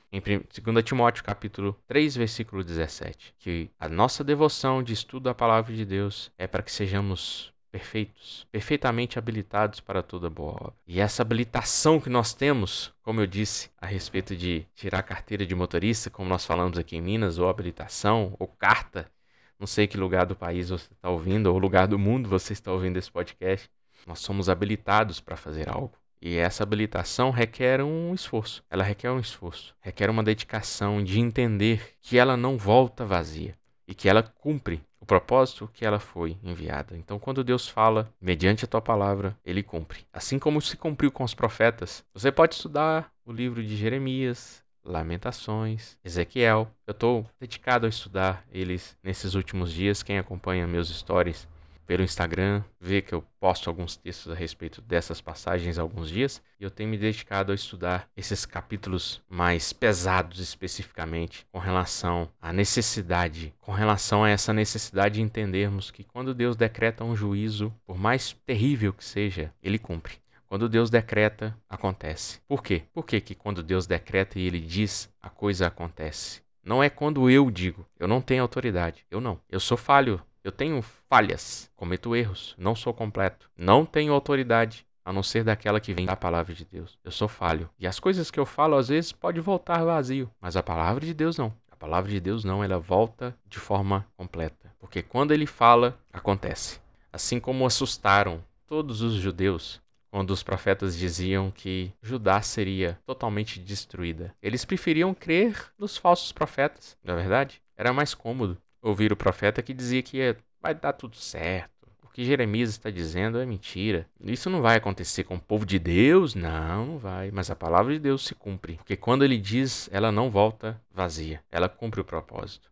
Em 0.10 0.22
2 0.22 0.84
Timóteo 0.86 1.22
capítulo 1.22 1.78
3, 1.86 2.16
versículo 2.16 2.64
17, 2.64 3.36
que 3.38 3.70
a 3.78 3.90
nossa 3.90 4.24
devoção 4.24 4.82
de 4.82 4.94
estudo 4.94 5.24
da 5.24 5.36
palavra 5.36 5.76
de 5.76 5.84
Deus 5.84 6.32
é 6.38 6.48
para 6.48 6.64
que 6.64 6.72
sejamos 6.72 7.52
perfeitos, 7.70 8.48
perfeitamente 8.50 9.20
habilitados 9.20 9.82
para 9.82 10.02
toda 10.02 10.30
boa 10.30 10.54
obra. 10.54 10.74
E 10.88 11.02
essa 11.02 11.22
habilitação 11.22 12.00
que 12.00 12.10
nós 12.10 12.34
temos, 12.34 12.94
como 13.04 13.20
eu 13.20 13.28
disse, 13.28 13.70
a 13.82 13.86
respeito 13.86 14.34
de 14.34 14.66
tirar 14.74 15.04
carteira 15.04 15.46
de 15.46 15.54
motorista, 15.54 16.10
como 16.10 16.30
nós 16.30 16.46
falamos 16.46 16.78
aqui 16.78 16.96
em 16.96 17.02
Minas, 17.02 17.38
ou 17.38 17.50
habilitação, 17.50 18.34
ou 18.40 18.48
carta, 18.48 19.12
não 19.60 19.68
sei 19.68 19.88
que 19.88 19.98
lugar 19.98 20.26
do 20.26 20.38
país 20.38 20.70
você 20.70 20.92
está 20.94 21.10
ouvindo, 21.10 21.48
ou 21.48 21.60
lugar 21.60 21.86
do 21.86 22.00
mundo 22.00 22.30
você 22.30 22.54
está 22.54 22.72
ouvindo 22.72 22.96
esse 22.96 23.12
podcast, 23.12 23.70
nós 24.06 24.20
somos 24.20 24.48
habilitados 24.48 25.20
para 25.20 25.36
fazer 25.36 25.68
algo. 25.68 25.92
E 26.22 26.36
essa 26.38 26.64
habilitação 26.64 27.30
requer 27.30 27.82
um 27.82 28.14
esforço. 28.14 28.64
Ela 28.70 28.84
requer 28.84 29.12
um 29.12 29.20
esforço, 29.20 29.76
requer 29.80 30.10
uma 30.10 30.24
dedicação 30.24 31.04
de 31.04 31.20
entender 31.20 31.96
que 32.02 32.18
ela 32.18 32.36
não 32.36 32.58
volta 32.58 33.06
vazia 33.06 33.56
e 33.88 33.96
que 33.96 34.10
ela 34.10 34.24
cumpre 34.24 34.82
o 35.00 35.06
propósito 35.06 35.70
que 35.74 35.86
ela 35.86 36.00
foi 36.00 36.38
enviada. 36.44 36.98
Então, 36.98 37.20
quando 37.20 37.44
Deus 37.44 37.68
fala, 37.68 38.12
mediante 38.20 38.66
a 38.66 38.68
tua 38.68 38.82
palavra, 38.82 39.38
ele 39.46 39.64
cumpre. 39.64 40.06
Assim 40.12 40.38
como 40.38 40.62
se 40.62 40.76
cumpriu 40.76 41.12
com 41.12 41.24
os 41.24 41.34
profetas. 41.34 42.04
Você 42.14 42.32
pode 42.32 42.56
estudar 42.56 43.12
o 43.26 43.32
livro 43.32 43.64
de 43.64 43.78
Jeremias, 43.78 44.64
Lamentações, 44.84 45.98
Ezequiel. 46.04 46.68
Eu 46.86 46.92
estou 46.92 47.26
dedicado 47.40 47.86
a 47.86 47.90
estudar 47.90 48.44
eles 48.52 48.98
nesses 49.04 49.34
últimos 49.34 49.72
dias. 49.72 50.02
Quem 50.02 50.18
acompanha 50.18 50.66
meus 50.66 50.90
stories 50.90 51.48
pelo 51.88 52.04
Instagram, 52.04 52.62
vê 52.80 53.02
que 53.02 53.14
eu 53.14 53.24
posto 53.40 53.70
alguns 53.70 53.96
textos 53.96 54.32
a 54.32 54.36
respeito 54.36 54.82
dessas 54.82 55.22
passagens 55.22 55.80
há 55.80 55.82
alguns 55.82 56.10
dias, 56.10 56.42
e 56.60 56.64
eu 56.66 56.70
tenho 56.70 56.90
me 56.90 56.98
dedicado 56.98 57.54
a 57.54 57.56
estudar 57.56 58.10
esses 58.16 58.46
capítulos 58.46 59.22
mais 59.30 59.72
pesados 59.72 60.40
especificamente 60.40 61.48
com 61.50 61.60
relação 61.60 62.30
à 62.42 62.52
necessidade, 62.52 63.54
com 63.62 63.72
relação 63.72 64.26
a 64.26 64.30
essa 64.30 64.54
necessidade 64.54 65.16
de 65.16 65.22
entendermos 65.22 65.90
que 65.90 66.04
quando 66.04 66.36
Deus 66.36 66.58
decreta 66.58 67.06
um 67.06 67.16
juízo, 67.16 67.74
por 67.86 67.98
mais 67.98 68.36
terrível 68.46 68.92
que 68.92 69.06
seja, 69.06 69.54
ele 69.64 69.80
cumpre. 69.80 70.16
Quando 70.48 70.70
Deus 70.70 70.90
decreta, 70.90 71.58
acontece. 71.70 72.40
Por 72.48 72.64
quê? 72.64 72.84
Por 72.94 73.06
que, 73.06 73.20
que 73.20 73.36
quando 73.36 73.64
Deus 73.64 73.86
decreta 73.86 74.40
e 74.40 74.46
ele 74.46 74.60
diz, 74.60 75.10
a 75.22 75.30
coisa 75.30 75.68
acontece? 75.68 76.42
Não 76.64 76.84
é 76.84 76.90
quando 76.90 77.30
eu 77.30 77.50
digo, 77.50 77.86
eu 77.98 78.08
não 78.08 78.22
tenho 78.22 78.42
autoridade. 78.42 79.06
Eu 79.10 79.22
não. 79.22 79.40
Eu 79.50 79.60
sou 79.60 79.78
falho, 79.78 80.22
eu 80.48 80.52
tenho 80.54 80.82
falhas, 81.10 81.70
cometo 81.76 82.16
erros, 82.16 82.56
não 82.58 82.74
sou 82.74 82.94
completo, 82.94 83.52
não 83.58 83.86
tenho 83.86 84.14
autoridade 84.14 84.88
a 85.04 85.12
não 85.12 85.22
ser 85.22 85.44
daquela 85.44 85.78
que 85.78 85.94
vem 85.94 86.06
da 86.06 86.16
palavra 86.16 86.56
de 86.56 86.64
Deus. 86.64 86.98
Eu 87.04 87.12
sou 87.12 87.28
falho. 87.28 87.70
E 87.78 87.86
as 87.86 88.00
coisas 88.00 88.32
que 88.32 88.40
eu 88.40 88.46
falo 88.46 88.78
às 88.78 88.88
vezes 88.88 89.12
pode 89.12 89.42
voltar 89.42 89.84
vazio, 89.84 90.32
mas 90.40 90.56
a 90.56 90.64
palavra 90.64 91.06
de 91.06 91.14
Deus 91.14 91.38
não. 91.38 91.54
A 91.70 91.76
palavra 91.76 92.10
de 92.10 92.22
Deus 92.22 92.46
não, 92.46 92.64
ela 92.64 92.80
volta 92.80 93.38
de 93.46 93.60
forma 93.60 94.08
completa, 94.16 94.74
porque 94.80 95.02
quando 95.02 95.34
ele 95.34 95.46
fala, 95.46 96.00
acontece. 96.14 96.80
Assim 97.12 97.42
como 97.42 97.66
assustaram 97.66 98.42
todos 98.66 99.02
os 99.02 99.16
judeus 99.16 99.82
quando 100.10 100.32
os 100.32 100.44
profetas 100.44 100.98
diziam 100.98 101.52
que 101.52 101.92
Judá 102.02 102.42
seria 102.42 102.98
totalmente 103.06 103.60
destruída. 103.60 104.34
Eles 104.42 104.64
preferiam 104.64 105.14
crer 105.14 105.74
nos 105.78 105.98
falsos 105.98 106.32
profetas, 106.32 106.98
não 107.04 107.16
é 107.16 107.18
verdade? 107.18 107.62
Era 107.76 107.92
mais 107.92 108.14
cômodo 108.14 108.58
ouvir 108.82 109.12
o 109.12 109.18
profeta 109.18 109.62
que 109.62 109.74
dizia 109.74 110.02
que 110.02 110.20
vai 110.62 110.74
dar 110.76 110.94
tudo 110.94 111.16
certo. 111.16 111.88
O 112.04 112.10
que 112.10 112.26
Jeremias 112.26 112.70
está 112.70 112.90
dizendo 112.90 113.40
é 113.40 113.46
mentira. 113.46 114.08
Isso 114.22 114.50
não 114.50 114.62
vai 114.62 114.78
acontecer 114.78 115.24
com 115.24 115.36
o 115.36 115.40
povo 115.40 115.66
de 115.66 115.78
Deus? 115.78 116.34
Não, 116.34 116.86
não 116.86 116.98
vai. 116.98 117.30
Mas 117.32 117.52
a 117.52 117.56
palavra 117.56 117.94
de 117.94 118.00
Deus 118.00 118.26
se 118.26 118.34
cumpre. 118.34 118.78
Porque 118.78 118.98
quando 118.98 119.24
ele 119.24 119.38
diz, 119.38 119.88
ela 119.92 120.12
não 120.12 120.32
volta 120.32 120.82
vazia. 120.92 121.44
Ela 121.52 121.70
cumpre 121.70 122.02
o 122.02 122.06
propósito. 122.06 122.70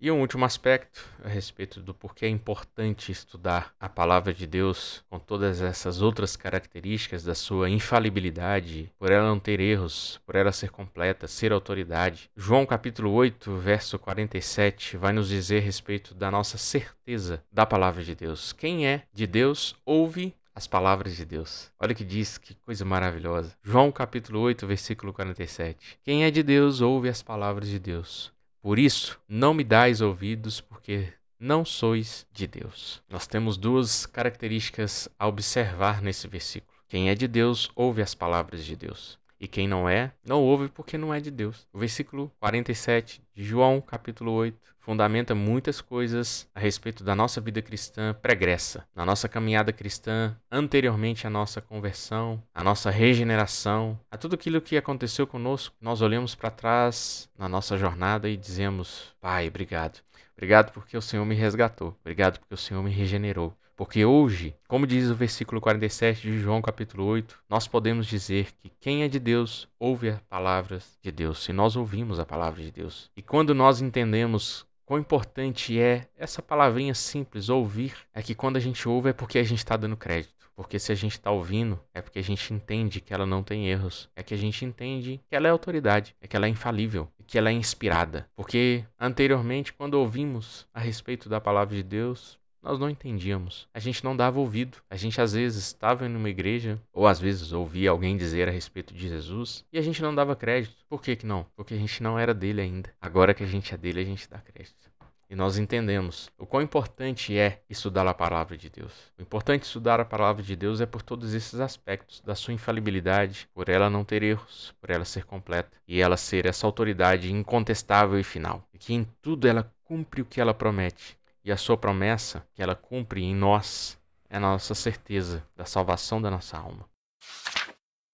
E 0.00 0.10
um 0.10 0.20
último 0.20 0.44
aspecto 0.44 1.08
a 1.24 1.28
respeito 1.28 1.80
do 1.80 1.94
porquê 1.94 2.26
é 2.26 2.28
importante 2.28 3.10
estudar 3.10 3.74
a 3.80 3.88
palavra 3.88 4.34
de 4.34 4.46
Deus 4.46 5.02
com 5.08 5.18
todas 5.18 5.62
essas 5.62 6.02
outras 6.02 6.36
características 6.36 7.24
da 7.24 7.34
sua 7.34 7.70
infalibilidade, 7.70 8.92
por 8.98 9.10
ela 9.10 9.26
não 9.26 9.38
ter 9.38 9.60
erros, 9.60 10.20
por 10.26 10.34
ela 10.34 10.52
ser 10.52 10.70
completa, 10.70 11.26
ser 11.26 11.52
autoridade. 11.52 12.30
João 12.36 12.66
capítulo 12.66 13.12
8, 13.12 13.56
verso 13.56 13.98
47 13.98 14.96
vai 14.96 15.12
nos 15.12 15.28
dizer 15.28 15.58
a 15.58 15.64
respeito 15.64 16.14
da 16.14 16.30
nossa 16.30 16.58
certeza 16.58 17.42
da 17.50 17.64
palavra 17.64 18.02
de 18.02 18.14
Deus. 18.14 18.52
Quem 18.52 18.86
é 18.86 19.04
de 19.12 19.26
Deus 19.26 19.74
ouve 19.86 20.34
as 20.54 20.66
palavras 20.66 21.16
de 21.16 21.24
Deus. 21.24 21.70
Olha 21.80 21.94
que 21.94 22.04
diz, 22.04 22.38
que 22.38 22.54
coisa 22.54 22.84
maravilhosa. 22.84 23.56
João 23.62 23.90
capítulo 23.90 24.40
8, 24.40 24.66
versículo 24.66 25.12
47. 25.12 25.98
Quem 26.02 26.24
é 26.24 26.30
de 26.30 26.42
Deus 26.42 26.80
ouve 26.80 27.08
as 27.08 27.22
palavras 27.22 27.68
de 27.68 27.78
Deus. 27.78 28.32
Por 28.64 28.78
isso, 28.78 29.20
não 29.28 29.52
me 29.52 29.62
dais 29.62 30.00
ouvidos, 30.00 30.58
porque 30.58 31.12
não 31.38 31.66
sois 31.66 32.26
de 32.32 32.46
Deus. 32.46 33.02
Nós 33.10 33.26
temos 33.26 33.58
duas 33.58 34.06
características 34.06 35.06
a 35.18 35.26
observar 35.26 36.00
nesse 36.00 36.26
versículo. 36.26 36.72
Quem 36.88 37.10
é 37.10 37.14
de 37.14 37.28
Deus 37.28 37.70
ouve 37.76 38.00
as 38.00 38.14
palavras 38.14 38.64
de 38.64 38.74
Deus. 38.74 39.18
E 39.44 39.46
quem 39.46 39.68
não 39.68 39.86
é, 39.86 40.10
não 40.24 40.40
ouve 40.40 40.70
porque 40.70 40.96
não 40.96 41.12
é 41.12 41.20
de 41.20 41.30
Deus. 41.30 41.68
O 41.70 41.78
versículo 41.78 42.32
47 42.40 43.22
de 43.34 43.44
João, 43.44 43.78
capítulo 43.78 44.32
8, 44.32 44.58
fundamenta 44.78 45.34
muitas 45.34 45.82
coisas 45.82 46.48
a 46.54 46.60
respeito 46.60 47.04
da 47.04 47.14
nossa 47.14 47.42
vida 47.42 47.60
cristã 47.60 48.14
pregressa, 48.22 48.88
na 48.96 49.04
nossa 49.04 49.28
caminhada 49.28 49.70
cristã 49.70 50.34
anteriormente 50.50 51.26
à 51.26 51.30
nossa 51.30 51.60
conversão, 51.60 52.42
à 52.54 52.64
nossa 52.64 52.90
regeneração, 52.90 54.00
a 54.10 54.16
tudo 54.16 54.34
aquilo 54.34 54.62
que 54.62 54.78
aconteceu 54.78 55.26
conosco. 55.26 55.76
Nós 55.78 56.00
olhamos 56.00 56.34
para 56.34 56.50
trás 56.50 57.28
na 57.38 57.46
nossa 57.46 57.76
jornada 57.76 58.30
e 58.30 58.38
dizemos: 58.38 59.14
Pai, 59.20 59.46
obrigado. 59.46 60.00
Obrigado 60.34 60.72
porque 60.72 60.96
o 60.96 61.02
Senhor 61.02 61.26
me 61.26 61.34
resgatou. 61.34 61.94
Obrigado 62.00 62.38
porque 62.38 62.54
o 62.54 62.56
Senhor 62.56 62.82
me 62.82 62.90
regenerou. 62.90 63.54
Porque 63.76 64.04
hoje, 64.04 64.54
como 64.68 64.86
diz 64.86 65.10
o 65.10 65.14
versículo 65.14 65.60
47 65.60 66.22
de 66.22 66.38
João 66.38 66.62
capítulo 66.62 67.04
8, 67.06 67.42
nós 67.48 67.66
podemos 67.66 68.06
dizer 68.06 68.52
que 68.62 68.70
quem 68.80 69.02
é 69.02 69.08
de 69.08 69.18
Deus 69.18 69.68
ouve 69.80 70.10
as 70.10 70.20
palavras 70.20 70.96
de 71.02 71.10
Deus, 71.10 71.42
se 71.42 71.52
nós 71.52 71.74
ouvimos 71.74 72.20
a 72.20 72.24
palavra 72.24 72.62
de 72.62 72.70
Deus. 72.70 73.10
E 73.16 73.22
quando 73.22 73.52
nós 73.52 73.80
entendemos 73.80 74.64
quão 74.86 75.00
importante 75.00 75.80
é 75.80 76.06
essa 76.16 76.40
palavrinha 76.40 76.94
simples, 76.94 77.48
ouvir, 77.48 77.94
é 78.14 78.22
que 78.22 78.34
quando 78.34 78.56
a 78.56 78.60
gente 78.60 78.88
ouve 78.88 79.10
é 79.10 79.12
porque 79.12 79.38
a 79.38 79.44
gente 79.44 79.58
está 79.58 79.76
dando 79.76 79.96
crédito. 79.96 80.32
Porque 80.54 80.78
se 80.78 80.92
a 80.92 80.94
gente 80.94 81.12
está 81.12 81.32
ouvindo, 81.32 81.80
é 81.92 82.00
porque 82.00 82.20
a 82.20 82.22
gente 82.22 82.54
entende 82.54 83.00
que 83.00 83.12
ela 83.12 83.26
não 83.26 83.42
tem 83.42 83.66
erros. 83.66 84.08
É 84.14 84.22
que 84.22 84.32
a 84.32 84.36
gente 84.36 84.64
entende 84.64 85.20
que 85.28 85.34
ela 85.34 85.48
é 85.48 85.50
autoridade, 85.50 86.14
é 86.20 86.28
que 86.28 86.36
ela 86.36 86.46
é 86.46 86.48
infalível, 86.48 87.08
que 87.26 87.36
ela 87.36 87.50
é 87.50 87.52
inspirada. 87.52 88.28
Porque 88.36 88.84
anteriormente, 88.98 89.72
quando 89.72 89.94
ouvimos 89.94 90.64
a 90.72 90.78
respeito 90.78 91.28
da 91.28 91.40
palavra 91.40 91.74
de 91.74 91.82
Deus, 91.82 92.38
nós 92.64 92.78
não 92.78 92.88
entendíamos. 92.88 93.68
A 93.74 93.78
gente 93.78 94.02
não 94.02 94.16
dava 94.16 94.40
ouvido. 94.40 94.78
A 94.88 94.96
gente 94.96 95.20
às 95.20 95.34
vezes 95.34 95.66
estava 95.66 96.06
em 96.06 96.16
uma 96.16 96.30
igreja, 96.30 96.80
ou 96.92 97.06
às 97.06 97.20
vezes 97.20 97.52
ouvia 97.52 97.90
alguém 97.90 98.16
dizer 98.16 98.48
a 98.48 98.50
respeito 98.50 98.94
de 98.94 99.06
Jesus, 99.06 99.64
e 99.70 99.78
a 99.78 99.82
gente 99.82 100.02
não 100.02 100.14
dava 100.14 100.34
crédito. 100.34 100.74
Por 100.88 101.02
que, 101.02 101.14
que 101.14 101.26
não? 101.26 101.44
Porque 101.54 101.74
a 101.74 101.76
gente 101.76 102.02
não 102.02 102.18
era 102.18 102.32
dele 102.32 102.62
ainda. 102.62 102.90
Agora 103.00 103.34
que 103.34 103.44
a 103.44 103.46
gente 103.46 103.74
é 103.74 103.76
dele, 103.76 104.00
a 104.00 104.04
gente 104.04 104.28
dá 104.28 104.38
crédito. 104.38 104.92
E 105.28 105.34
nós 105.34 105.58
entendemos 105.58 106.30
o 106.38 106.46
quão 106.46 106.62
importante 106.62 107.36
é 107.36 107.62
estudar 107.68 108.06
a 108.06 108.14
palavra 108.14 108.56
de 108.56 108.70
Deus. 108.70 108.92
O 109.18 109.22
importante 109.22 109.64
estudar 109.64 110.00
a 110.00 110.04
palavra 110.04 110.42
de 110.42 110.54
Deus 110.54 110.80
é 110.80 110.86
por 110.86 111.02
todos 111.02 111.34
esses 111.34 111.60
aspectos, 111.60 112.20
da 112.20 112.34
sua 112.34 112.54
infalibilidade, 112.54 113.48
por 113.52 113.68
ela 113.68 113.90
não 113.90 114.04
ter 114.04 114.22
erros, 114.22 114.74
por 114.80 114.90
ela 114.90 115.04
ser 115.04 115.24
completa 115.24 115.76
e 115.88 116.00
ela 116.00 116.16
ser 116.16 116.46
essa 116.46 116.66
autoridade 116.66 117.32
incontestável 117.32 118.18
e 118.18 118.24
final. 118.24 118.66
E 118.72 118.78
que 118.78 118.94
em 118.94 119.04
tudo 119.20 119.48
ela 119.48 119.70
cumpre 119.82 120.22
o 120.22 120.24
que 120.24 120.40
ela 120.40 120.54
promete 120.54 121.16
e 121.44 121.52
a 121.52 121.56
sua 121.56 121.76
promessa, 121.76 122.46
que 122.54 122.62
ela 122.62 122.74
cumpre 122.74 123.22
em 123.22 123.34
nós, 123.34 123.98
é 124.30 124.36
a 124.38 124.40
nossa 124.40 124.74
certeza 124.74 125.46
da 125.54 125.64
salvação 125.64 126.20
da 126.20 126.30
nossa 126.30 126.56
alma. 126.56 126.88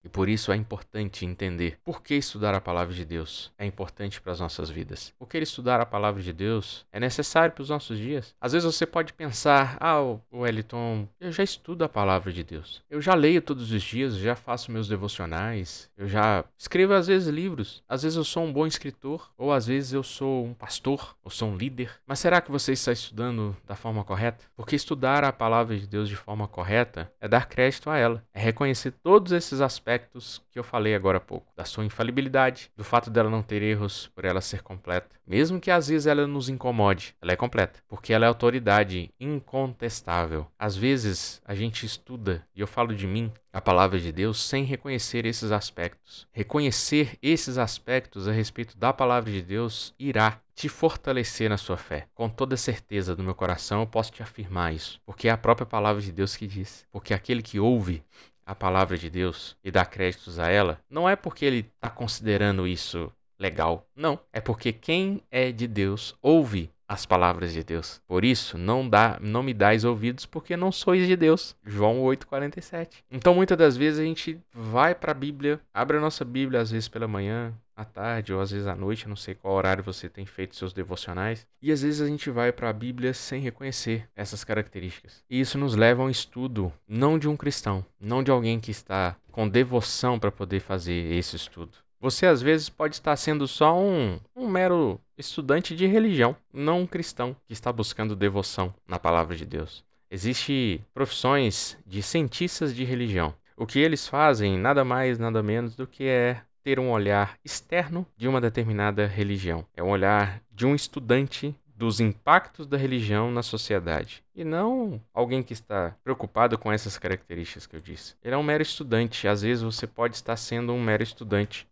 E 0.03 0.09
por 0.09 0.29
isso 0.29 0.51
é 0.51 0.57
importante 0.57 1.27
entender 1.27 1.79
por 1.85 2.03
que 2.03 2.15
estudar 2.15 2.55
a 2.55 2.61
palavra 2.61 2.95
de 2.95 3.05
Deus 3.05 3.53
é 3.59 3.67
importante 3.67 4.21
para 4.21 4.33
as 4.33 4.41
nossas 4.41 4.71
vidas. 4.71 5.13
Porque 5.19 5.39
estudar 5.39 5.81
a 5.81 5.87
palavra 5.87 6.23
de 6.23 6.33
Deus 6.33 6.87
é 6.91 6.99
necessário 6.99 7.55
para 7.55 7.63
os 7.63 7.69
nossos 7.69 7.99
dias. 7.99 8.35
Às 8.41 8.53
vezes 8.53 8.65
você 8.65 8.87
pode 8.87 9.13
pensar: 9.13 9.77
ah, 9.79 10.01
Wellington, 10.33 11.07
eu 11.21 11.31
já 11.31 11.43
estudo 11.43 11.85
a 11.85 11.89
palavra 11.89 12.33
de 12.33 12.43
Deus. 12.43 12.83
Eu 12.89 13.01
já 13.01 13.15
leio 13.15 13.43
todos 13.43 13.71
os 13.71 13.83
dias, 13.83 14.17
já 14.17 14.35
faço 14.35 14.73
meus 14.73 14.89
devocionais, 14.89 15.91
eu 15.97 16.09
já 16.09 16.45
escrevo 16.57 16.95
às 16.95 17.07
vezes 17.07 17.29
livros. 17.29 17.83
Às 17.89 18.03
vezes 18.03 18.17
eu 18.17 18.25
sou 18.25 18.45
um 18.45 18.53
bom 18.53 18.67
escritor, 18.67 19.31
ou 19.37 19.53
às 19.53 19.67
vezes 19.67 19.93
eu 19.93 20.03
sou 20.03 20.47
um 20.47 20.55
pastor, 20.55 21.17
ou 21.23 21.31
sou 21.31 21.51
um 21.51 21.57
líder. 21.57 21.91
Mas 22.07 22.21
será 22.21 22.41
que 22.41 22.51
você 22.51 22.73
está 22.73 22.93
estudando 22.93 23.57
da 23.67 23.77
forma 23.77 24.03
correta? 24.03 24.45
Porque 24.57 24.77
estudar 24.77 25.25
a 25.25 25.33
palavra 25.33 25.77
de 25.77 25.87
Deus 25.87 26.09
de 26.09 26.17
forma 26.17 26.49
correta 26.49 27.13
é 27.21 27.29
dar 27.29 27.47
crédito 27.47 27.91
a 27.91 27.99
ela, 27.99 28.25
é 28.33 28.41
reconhecer 28.41 28.93
todos 29.03 29.33
esses 29.33 29.61
aspectos 29.61 29.89
aspectos 29.90 30.40
que 30.53 30.59
eu 30.59 30.62
falei 30.62 30.94
agora 30.94 31.18
há 31.18 31.20
pouco, 31.20 31.53
da 31.57 31.64
sua 31.64 31.85
infalibilidade, 31.85 32.70
do 32.76 32.85
fato 32.85 33.11
dela 33.11 33.29
não 33.29 33.42
ter 33.42 33.61
erros 33.61 34.07
por 34.14 34.24
ela 34.24 34.40
ser 34.40 34.62
completa. 34.62 35.09
Mesmo 35.26 35.61
que 35.61 35.70
às 35.70 35.88
vezes 35.88 36.07
ela 36.07 36.26
nos 36.29 36.48
incomode, 36.48 37.14
ela 37.20 37.33
é 37.33 37.37
completa, 37.37 37.81
porque 37.88 38.12
ela 38.12 38.24
é 38.24 38.29
autoridade 38.29 39.11
incontestável. 39.18 40.46
Às 40.57 40.76
vezes 40.76 41.42
a 41.44 41.55
gente 41.55 41.85
estuda, 41.85 42.46
e 42.55 42.61
eu 42.61 42.68
falo 42.68 42.94
de 42.94 43.07
mim, 43.07 43.33
a 43.53 43.61
palavra 43.61 43.98
de 43.98 44.12
Deus 44.12 44.40
sem 44.40 44.64
reconhecer 44.64 45.26
esses 45.26 45.50
aspectos. 45.50 46.26
Reconhecer 46.33 47.18
esses 47.20 47.59
aspectos 47.59 48.29
a 48.29 48.33
respeito 48.33 48.79
da 48.79 48.92
palavra 48.92 49.31
de 49.31 49.42
Deus 49.42 49.92
irá 49.98 50.40
te 50.55 50.68
fortalecer 50.68 51.48
na 51.48 51.57
sua 51.57 51.76
fé. 51.76 52.07
Com 52.14 52.29
toda 52.29 52.57
certeza 52.57 53.16
do 53.16 53.22
meu 53.22 53.35
coração 53.35 53.81
eu 53.81 53.87
posso 53.87 54.12
te 54.12 54.22
afirmar 54.22 54.74
isso, 54.74 55.00
porque 55.07 55.26
é 55.26 55.31
a 55.31 55.38
própria 55.38 55.66
palavra 55.66 56.03
de 56.03 56.12
Deus 56.12 56.37
que 56.37 56.46
diz. 56.46 56.87
Porque 56.92 57.14
aquele 57.14 57.42
que 57.42 57.59
ouve 57.59 58.05
a 58.51 58.55
palavra 58.57 58.99
de 58.99 59.09
Deus 59.09 59.57
e 59.63 59.71
dá 59.71 59.87
créditos 59.87 60.41
a 60.41 60.49
ela, 60.49 60.81
não 60.91 61.09
é 61.09 61.15
porque 61.15 61.45
ele 61.45 61.71
está 61.73 61.89
considerando 61.89 62.67
isso 62.67 63.13
legal. 63.39 63.87
Não. 63.95 64.19
É 64.33 64.41
porque 64.41 64.73
quem 64.73 65.23
é 65.31 65.53
de 65.53 65.69
Deus 65.69 66.17
ouve 66.21 66.69
as 66.89 67.07
palavras 67.07 67.53
de 67.53 67.63
Deus. 67.63 68.03
Por 68.09 68.25
isso, 68.25 68.59
não 68.59 68.89
dá, 68.89 69.17
não 69.21 69.45
me 69.45 69.55
dais 69.55 69.85
ouvidos, 69.85 70.27
porque 70.27 70.57
não 70.57 70.73
sois 70.73 71.07
de 71.07 71.15
Deus. 71.15 71.55
João 71.65 72.01
8:47. 72.03 73.05
Então, 73.09 73.37
muitas 73.37 73.57
das 73.57 73.77
vezes 73.77 74.01
a 74.01 74.03
gente 74.03 74.41
vai 74.53 74.97
para 74.97 75.13
a 75.13 75.15
Bíblia, 75.15 75.61
abre 75.73 75.99
a 75.99 76.01
nossa 76.01 76.25
Bíblia 76.25 76.61
às 76.61 76.73
vezes 76.73 76.89
pela 76.89 77.07
manhã, 77.07 77.55
à 77.81 77.85
tarde 77.85 78.33
ou 78.33 78.40
às 78.40 78.51
vezes 78.51 78.66
à 78.66 78.75
noite, 78.75 79.09
não 79.09 79.16
sei 79.16 79.35
qual 79.35 79.55
horário 79.55 79.83
você 79.83 80.09
tem 80.09 80.27
feito 80.27 80.57
seus 80.57 80.73
devocionais, 80.73 81.47
e 81.62 81.73
às 81.73 81.83
vezes 81.83 82.01
a 82.01 82.07
gente 82.07 82.31
vai 82.31 82.53
para 82.53 82.69
a 82.69 82.73
Bíblia 82.73 83.14
sem 83.14 83.40
reconhecer 83.40 84.09
essas 84.14 84.45
características. 84.45 85.23
E 85.29 85.40
isso 85.40 85.59
nos 85.59 85.75
leva 85.75 86.03
a 86.03 86.07
um 86.07 86.11
estudo 86.11 86.73
não 86.87 87.19
de 87.19 87.29
um 87.29 87.37
cristão, 87.37 87.85
não 88.01 88.23
de 88.23 88.31
alguém 88.31 88.61
que 88.61 88.71
está 88.71 89.16
com 89.31 89.49
devoção 89.49 90.19
para 90.19 90.31
poder 90.31 90.61
fazer 90.61 91.12
esse 91.12 91.37
estudo. 91.37 91.79
Você 92.01 92.27
às 92.27 92.40
vezes 92.40 92.69
pode 92.69 92.95
estar 92.95 93.14
sendo 93.16 93.47
só 93.47 93.79
um, 93.79 94.19
um 94.35 94.49
mero 94.49 94.99
estudante 95.19 95.77
de 95.77 95.87
religião, 95.87 96.35
não 96.53 96.81
um 96.81 96.87
cristão 96.87 97.37
que 97.47 97.53
está 97.53 97.71
buscando 97.71 98.16
devoção 98.16 98.75
na 98.88 98.99
palavra 98.99 99.37
de 99.37 99.45
Deus. 99.45 99.85
Existem 100.11 100.85
profissões 100.95 101.77
de 101.87 102.03
cientistas 102.03 102.75
de 102.75 102.85
religião. 102.85 103.35
O 103.57 103.66
que 103.66 103.79
eles 103.79 104.09
fazem 104.09 104.59
nada 104.59 104.83
mais, 104.83 105.19
nada 105.19 105.43
menos 105.43 105.77
do 105.77 105.87
que 105.87 106.05
é 106.05 106.40
ter 106.62 106.79
um 106.79 106.90
olhar 106.90 107.38
externo 107.44 108.07
de 108.16 108.29
uma 108.29 108.40
determinada 108.40 109.07
religião. 109.07 109.64
É 109.77 109.83
um 109.83 109.90
olhar 109.90 110.42
de 110.53 110.66
um 110.66 110.75
estudante 110.75 111.55
dos 111.81 111.99
impactos 111.99 112.66
da 112.66 112.77
religião 112.77 113.31
na 113.31 113.42
sociedade. 113.42 114.23
E 114.37 114.44
não 114.44 115.01
alguém 115.14 115.42
que 115.42 115.55
está 115.55 115.96
preocupado 116.05 116.59
com 116.59 116.70
essas 116.70 116.99
características 116.99 117.66
que 117.66 117.75
eu 117.75 117.81
disse. 117.81 118.14
Ele 118.23 118.35
é 118.35 118.38
um 118.38 118.42
mero 118.42 118.62
estudante. 118.62 119.27
Às 119.27 119.40
vezes 119.40 119.62
você 119.62 119.87
pode 119.87 120.14
estar 120.14 120.37
sendo 120.37 120.75
um 120.75 120.83
mero 120.83 121.03
estudante 121.03 121.66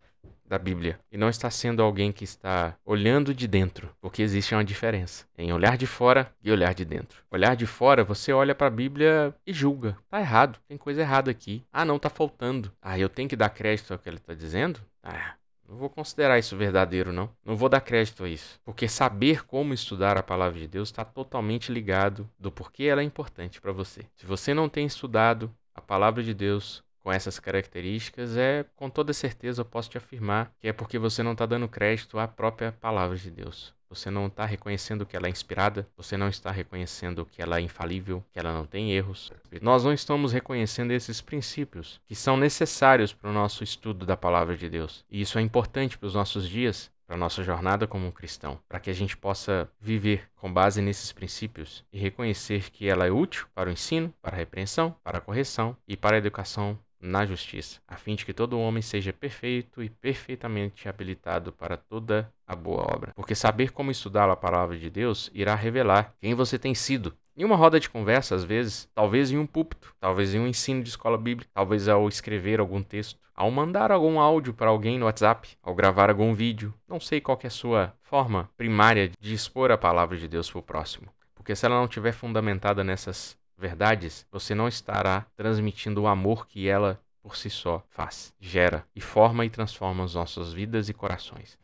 da 0.49 0.59
Bíblia 0.59 0.99
e 1.13 1.17
não 1.17 1.29
está 1.29 1.51
sendo 1.51 1.83
alguém 1.83 2.11
que 2.11 2.25
está 2.25 2.77
olhando 2.85 3.35
de 3.35 3.47
dentro, 3.47 3.91
porque 4.01 4.23
existe 4.23 4.55
uma 4.55 4.65
diferença 4.65 5.27
em 5.37 5.53
olhar 5.53 5.77
de 5.77 5.87
fora 5.87 6.33
e 6.43 6.51
olhar 6.51 6.75
de 6.75 6.85
dentro. 6.85 7.23
Olhar 7.31 7.55
de 7.55 7.67
fora, 7.67 8.03
você 8.03 8.33
olha 8.33 8.55
para 8.55 8.67
a 8.67 8.71
Bíblia 8.71 9.35
e 9.47 9.53
julga. 9.53 9.97
Tá 10.09 10.21
errado, 10.21 10.59
tem 10.67 10.77
coisa 10.77 11.03
errada 11.03 11.31
aqui. 11.31 11.63
Ah, 11.73 11.85
não, 11.85 11.99
tá 11.99 12.09
faltando. 12.09 12.73
Ah, 12.83 12.99
eu 12.99 13.09
tenho 13.09 13.29
que 13.29 13.37
dar 13.37 13.51
crédito 13.51 13.93
ao 13.93 13.99
que 13.99 14.09
ele 14.09 14.17
está 14.17 14.35
dizendo? 14.35 14.81
Ah, 15.03 15.35
não 15.69 15.77
vou 15.77 15.91
considerar 15.91 16.39
isso 16.39 16.57
verdadeiro, 16.57 17.13
não. 17.13 17.29
Não 17.45 17.55
vou 17.55 17.69
dar 17.69 17.83
crédito 17.83 18.25
a 18.25 18.29
isso. 18.29 18.59
Porque 18.65 18.89
saber 18.89 19.45
como 19.45 19.75
estudar 19.75 20.17
a 20.17 20.23
palavra 20.23 20.59
de 20.59 20.67
Deus 20.67 20.89
está 20.89 21.05
totalmente 21.05 21.71
ligado 21.71 22.29
do 22.39 22.51
porquê 22.51 22.85
ela 22.85 23.03
é 23.03 23.05
importante 23.05 23.61
para 23.61 23.71
você. 23.71 24.07
Se 24.17 24.25
você 24.25 24.55
não 24.55 24.69
tem 24.69 24.87
estudado 24.87 25.55
a 25.75 25.81
palavra 25.81 26.23
de 26.23 26.33
Deus, 26.33 26.83
com 27.09 27.13
essas 27.13 27.41
características, 27.41 28.37
é 28.37 28.67
com 28.77 28.91
toda 28.91 29.15
certeza 29.15 29.63
eu 29.63 29.65
posso 29.65 29.89
te 29.89 29.97
afirmar 29.97 30.53
que 30.61 30.69
é 30.69 30.75
porque 30.75 30.99
você 30.99 31.23
não 31.23 31.33
está 31.33 31.47
dando 31.47 31.67
crédito 31.67 32.19
à 32.19 32.29
própria 32.29 32.71
palavra 32.71 33.17
de 33.17 33.31
Deus. 33.31 33.73
Você 33.89 34.11
não 34.11 34.27
está 34.27 34.45
reconhecendo 34.45 35.07
que 35.07 35.17
ela 35.17 35.27
é 35.27 35.31
inspirada, 35.31 35.89
você 35.97 36.19
não 36.19 36.29
está 36.29 36.51
reconhecendo 36.51 37.25
que 37.25 37.41
ela 37.41 37.57
é 37.57 37.63
infalível, 37.63 38.23
que 38.31 38.39
ela 38.39 38.53
não 38.53 38.67
tem 38.67 38.93
erros. 38.93 39.33
Nós 39.63 39.85
não 39.85 39.95
estamos 39.95 40.35
reconhecendo 40.35 40.91
esses 40.91 41.23
princípios 41.23 41.99
que 42.07 42.15
são 42.15 42.37
necessários 42.37 43.11
para 43.15 43.31
o 43.31 43.33
nosso 43.33 43.65
estudo 43.65 44.05
da 44.05 44.15
palavra 44.15 44.55
de 44.55 44.69
Deus. 44.69 45.03
E 45.11 45.23
isso 45.23 45.39
é 45.39 45.41
importante 45.41 45.97
para 45.97 46.09
os 46.09 46.15
nossos 46.15 46.47
dias, 46.47 46.91
para 47.07 47.17
a 47.17 47.19
nossa 47.19 47.43
jornada 47.43 47.87
como 47.87 48.07
um 48.07 48.13
cristão, 48.13 48.61
para 48.69 48.81
que 48.81 48.91
a 48.91 48.95
gente 48.95 49.17
possa 49.17 49.67
viver 49.81 50.29
com 50.37 50.53
base 50.53 50.83
nesses 50.83 51.11
princípios 51.11 51.83
e 51.91 51.99
reconhecer 51.99 52.69
que 52.71 52.87
ela 52.87 53.07
é 53.07 53.11
útil 53.11 53.47
para 53.55 53.71
o 53.71 53.73
ensino, 53.73 54.13
para 54.21 54.37
a 54.37 54.39
repreensão, 54.39 54.95
para 55.03 55.17
a 55.17 55.23
correção 55.23 55.75
e 55.89 55.97
para 55.97 56.17
a 56.17 56.19
educação 56.19 56.79
na 57.01 57.25
justiça, 57.25 57.81
a 57.87 57.97
fim 57.97 58.15
de 58.15 58.27
que 58.27 58.33
todo 58.33 58.59
homem 58.59 58.83
seja 58.83 59.13
perfeito 59.13 59.83
e 59.83 59.89
perfeitamente 59.89 60.89
habilitado 60.89 61.53
para 61.53 61.77
toda 61.77 62.33
a 62.47 62.57
boa 62.57 62.83
obra. 62.83 63.13
Porque 63.15 63.35
saber 63.35 63.73
como 63.73 63.91
estudar 63.91 64.29
a 64.29 64.37
palavra 64.37 64.79
de 64.79 64.91
Deus 64.91 65.31
irá 65.33 65.55
revelar 65.55 66.15
quem 66.21 66.35
você 66.35 66.59
tem 66.59 66.75
sido. 66.75 67.15
Em 67.37 67.45
uma 67.45 67.55
roda 67.55 67.79
de 67.79 67.89
conversa, 67.89 68.35
às 68.35 68.43
vezes, 68.43 68.89
talvez 68.93 69.31
em 69.31 69.39
um 69.39 69.47
púlpito, 69.47 69.95
talvez 70.01 70.35
em 70.35 70.41
um 70.41 70.47
ensino 70.49 70.83
de 70.83 70.89
escola 70.89 71.17
bíblica, 71.17 71.49
talvez 71.55 71.89
ao 71.89 72.09
escrever 72.09 72.59
algum 72.59 72.83
texto, 72.83 73.21
ao 73.33 73.49
mandar 73.49 73.93
algum 73.93 74.19
áudio 74.19 74.53
para 74.53 74.71
alguém 74.71 74.99
no 74.99 75.07
WhatsApp, 75.07 75.57
ao 75.63 75.73
gravar 75.73 76.11
algum 76.11 76.35
vídeo. 76.35 76.75
Não 76.89 76.99
sei 76.99 77.21
qual 77.21 77.39
é 77.45 77.47
a 77.47 77.51
sua 77.51 77.95
forma 78.03 78.51
primária 78.57 79.13
de 79.21 79.35
expor 79.35 79.71
a 79.71 79.79
palavra 79.79 80.17
de 80.17 80.27
Deus 80.27 80.51
para 80.51 80.59
o 80.59 80.63
próximo. 80.63 81.07
Porque 81.37 81.55
se 81.55 81.65
ela 81.65 81.77
não 81.77 81.85
estiver 81.85 82.11
fundamentada 82.11 82.83
nessas 82.83 83.38
verdades, 83.59 84.25
você 84.31 84.55
não 84.55 84.69
estará 84.69 85.27
transmitindo 85.37 86.03
o 86.03 86.07
amor 86.07 86.47
que 86.47 86.69
ela 86.69 87.01
por 87.21 87.37
si 87.37 87.51
só 87.51 87.85
faz, 87.91 88.33
gera 88.41 88.87
e 88.95 89.01
forma 89.01 89.45
e 89.45 89.51
transforma 89.51 90.05
as 90.05 90.15
nossas 90.15 90.53
vidas 90.53 90.89
e 90.89 90.95
corações. 90.95 91.59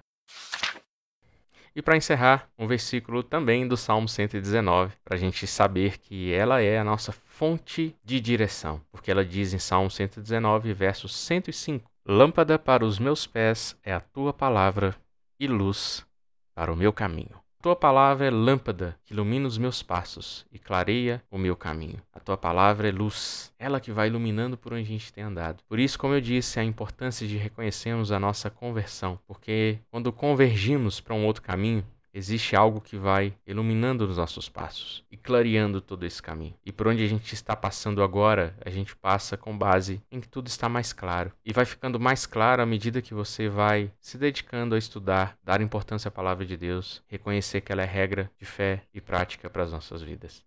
E 1.76 1.82
para 1.82 1.96
encerrar, 1.96 2.48
um 2.58 2.66
versículo 2.66 3.22
também 3.22 3.66
do 3.66 3.76
Salmo 3.76 4.08
119, 4.08 4.94
para 5.04 5.16
a 5.16 5.18
gente 5.18 5.46
saber 5.46 5.98
que 5.98 6.32
ela 6.32 6.60
é 6.60 6.78
a 6.78 6.84
nossa 6.84 7.10
fonte 7.10 7.96
de 8.04 8.20
direção, 8.20 8.80
porque 8.92 9.10
ela 9.10 9.24
diz 9.24 9.52
em 9.52 9.58
Salmo 9.58 9.90
119, 9.90 10.72
verso 10.72 11.08
105: 11.08 11.90
Lâmpada 12.06 12.58
para 12.58 12.84
os 12.84 12.98
meus 12.98 13.26
pés 13.26 13.76
é 13.82 13.92
a 13.92 14.00
tua 14.00 14.32
palavra 14.32 14.94
e 15.40 15.48
luz 15.48 16.06
para 16.54 16.72
o 16.72 16.76
meu 16.76 16.92
caminho. 16.92 17.43
Tua 17.64 17.74
palavra 17.74 18.26
é 18.26 18.30
lâmpada 18.30 18.94
que 19.06 19.14
ilumina 19.14 19.48
os 19.48 19.56
meus 19.56 19.82
passos 19.82 20.44
e 20.52 20.58
clareia 20.58 21.22
o 21.30 21.38
meu 21.38 21.56
caminho. 21.56 21.96
A 22.12 22.20
tua 22.20 22.36
palavra 22.36 22.90
é 22.90 22.92
luz, 22.92 23.50
ela 23.58 23.80
que 23.80 23.90
vai 23.90 24.08
iluminando 24.08 24.54
por 24.54 24.74
onde 24.74 24.82
a 24.82 24.86
gente 24.86 25.10
tem 25.10 25.24
andado. 25.24 25.64
Por 25.66 25.78
isso, 25.78 25.98
como 25.98 26.12
eu 26.12 26.20
disse, 26.20 26.60
a 26.60 26.62
importância 26.62 27.26
de 27.26 27.38
reconhecermos 27.38 28.12
a 28.12 28.20
nossa 28.20 28.50
conversão, 28.50 29.18
porque 29.26 29.78
quando 29.90 30.12
convergimos 30.12 31.00
para 31.00 31.14
um 31.14 31.24
outro 31.24 31.40
caminho, 31.40 31.82
existe 32.14 32.54
algo 32.54 32.80
que 32.80 32.96
vai 32.96 33.34
iluminando 33.44 34.06
os 34.06 34.16
nossos 34.16 34.48
passos 34.48 35.04
e 35.10 35.16
clareando 35.16 35.80
todo 35.80 36.06
esse 36.06 36.22
caminho. 36.22 36.54
E 36.64 36.70
por 36.70 36.86
onde 36.86 37.02
a 37.02 37.08
gente 37.08 37.34
está 37.34 37.56
passando 37.56 38.02
agora, 38.02 38.56
a 38.64 38.70
gente 38.70 38.94
passa 38.94 39.36
com 39.36 39.58
base 39.58 40.00
em 40.10 40.20
que 40.20 40.28
tudo 40.28 40.46
está 40.46 40.68
mais 40.68 40.92
claro. 40.92 41.32
E 41.44 41.52
vai 41.52 41.64
ficando 41.64 41.98
mais 41.98 42.24
claro 42.24 42.62
à 42.62 42.66
medida 42.66 43.02
que 43.02 43.12
você 43.12 43.48
vai 43.48 43.90
se 44.00 44.16
dedicando 44.16 44.76
a 44.76 44.78
estudar, 44.78 45.36
dar 45.42 45.60
importância 45.60 46.08
à 46.08 46.12
palavra 46.12 46.46
de 46.46 46.56
Deus, 46.56 47.02
reconhecer 47.08 47.60
que 47.60 47.72
ela 47.72 47.82
é 47.82 47.86
regra 47.86 48.30
de 48.38 48.46
fé 48.46 48.82
e 48.94 49.00
prática 49.00 49.50
para 49.50 49.64
as 49.64 49.72
nossas 49.72 50.00
vidas. 50.00 50.44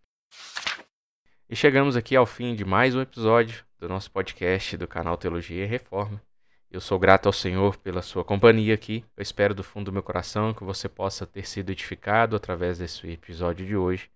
E 1.50 1.56
chegamos 1.56 1.96
aqui 1.96 2.16
ao 2.16 2.26
fim 2.26 2.56
de 2.56 2.66
mais 2.66 2.96
um 2.96 3.02
episódio 3.02 3.66
do 3.80 3.88
nosso 3.88 4.12
podcast 4.12 4.76
do 4.76 4.88
canal 4.88 5.18
Teologia 5.18 5.64
e 5.64 5.68
Reforma. 5.68 6.22
Eu 6.70 6.82
sou 6.82 7.00
grato 7.00 7.28
ao 7.28 7.34
Senhor 7.34 7.78
pela 7.78 8.02
sua 8.02 8.26
companhia 8.26 8.74
aqui. 8.74 9.04
Eu 9.16 9.22
espero 9.22 9.56
do 9.56 9.64
fundo 9.64 9.86
do 9.86 9.94
meu 9.94 10.04
coração 10.04 10.54
que 10.54 10.66
você 10.66 10.90
possa 10.90 11.26
ter 11.26 11.48
sido 11.48 11.72
edificado 11.72 12.36
através 12.36 12.78
desse 12.78 13.10
episódio 13.10 13.66
de 13.66 13.76
hoje. 13.76 14.10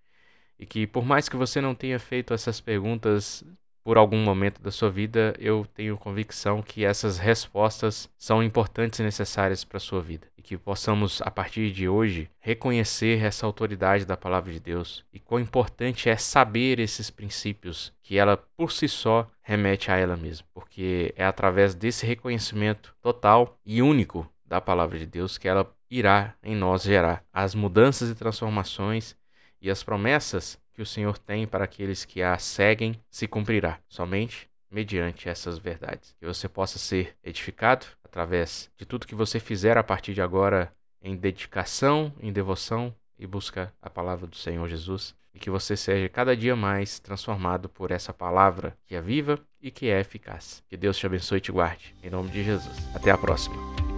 E 0.59 0.65
que, 0.65 0.85
por 0.85 1.05
mais 1.05 1.29
que 1.29 1.37
você 1.37 1.61
não 1.61 1.73
tenha 1.73 1.97
feito 1.97 2.33
essas 2.33 2.59
perguntas 2.59 3.43
por 3.83 3.97
algum 3.97 4.17
momento 4.17 4.61
da 4.61 4.69
sua 4.69 4.91
vida, 4.91 5.33
eu 5.39 5.65
tenho 5.73 5.97
convicção 5.97 6.61
que 6.61 6.83
essas 6.83 7.17
respostas 7.17 8.09
são 8.17 8.43
importantes 8.43 8.99
e 8.99 9.03
necessárias 9.03 9.63
para 9.63 9.77
a 9.77 9.79
sua 9.79 10.01
vida. 10.01 10.27
E 10.37 10.41
que 10.41 10.57
possamos, 10.57 11.21
a 11.21 11.31
partir 11.31 11.71
de 11.71 11.87
hoje, 11.87 12.29
reconhecer 12.37 13.23
essa 13.23 13.45
autoridade 13.45 14.05
da 14.05 14.17
palavra 14.17 14.51
de 14.51 14.59
Deus 14.59 15.05
e 15.13 15.19
quão 15.19 15.39
importante 15.39 16.09
é 16.09 16.17
saber 16.17 16.79
esses 16.79 17.09
princípios 17.09 17.93
que 18.03 18.17
ela, 18.17 18.35
por 18.35 18.73
si 18.73 18.89
só, 18.89 19.25
remete 19.41 19.89
a 19.89 19.95
ela 19.95 20.17
mesma. 20.17 20.50
Porque 20.81 21.13
é 21.15 21.23
através 21.23 21.75
desse 21.75 22.07
reconhecimento 22.07 22.95
total 22.99 23.55
e 23.63 23.83
único 23.83 24.27
da 24.43 24.59
palavra 24.59 24.97
de 24.97 25.05
Deus 25.05 25.37
que 25.37 25.47
ela 25.47 25.71
irá 25.91 26.33
em 26.41 26.55
nós 26.55 26.81
gerar 26.81 27.23
as 27.31 27.53
mudanças 27.53 28.09
e 28.09 28.15
transformações 28.15 29.15
e 29.61 29.69
as 29.69 29.83
promessas 29.83 30.59
que 30.73 30.81
o 30.81 30.85
Senhor 30.85 31.19
tem 31.19 31.45
para 31.45 31.65
aqueles 31.65 32.03
que 32.03 32.23
a 32.23 32.35
seguem 32.39 32.99
se 33.11 33.27
cumprirá, 33.27 33.79
somente 33.87 34.49
mediante 34.71 35.29
essas 35.29 35.59
verdades. 35.59 36.15
Que 36.19 36.25
você 36.25 36.49
possa 36.49 36.79
ser 36.79 37.15
edificado 37.23 37.85
através 38.03 38.71
de 38.75 38.83
tudo 38.83 39.05
que 39.05 39.13
você 39.13 39.39
fizer 39.39 39.77
a 39.77 39.83
partir 39.83 40.15
de 40.15 40.21
agora 40.23 40.73
em 40.99 41.15
dedicação, 41.15 42.11
em 42.19 42.33
devoção 42.33 42.91
e 43.19 43.27
busca 43.27 43.71
a 43.79 43.87
palavra 43.87 44.25
do 44.25 44.35
Senhor 44.35 44.67
Jesus. 44.67 45.13
E 45.33 45.39
que 45.39 45.49
você 45.49 45.77
seja 45.77 46.09
cada 46.09 46.35
dia 46.35 46.55
mais 46.55 46.99
transformado 46.99 47.69
por 47.69 47.91
essa 47.91 48.13
palavra 48.13 48.77
que 48.85 48.95
é 48.95 49.01
viva 49.01 49.39
e 49.61 49.71
que 49.71 49.89
é 49.89 49.99
eficaz. 49.99 50.63
Que 50.67 50.77
Deus 50.77 50.97
te 50.97 51.05
abençoe 51.05 51.37
e 51.37 51.41
te 51.41 51.51
guarde. 51.51 51.95
Em 52.03 52.09
nome 52.09 52.29
de 52.29 52.43
Jesus. 52.43 52.77
Até 52.93 53.11
a 53.11 53.17
próxima. 53.17 53.90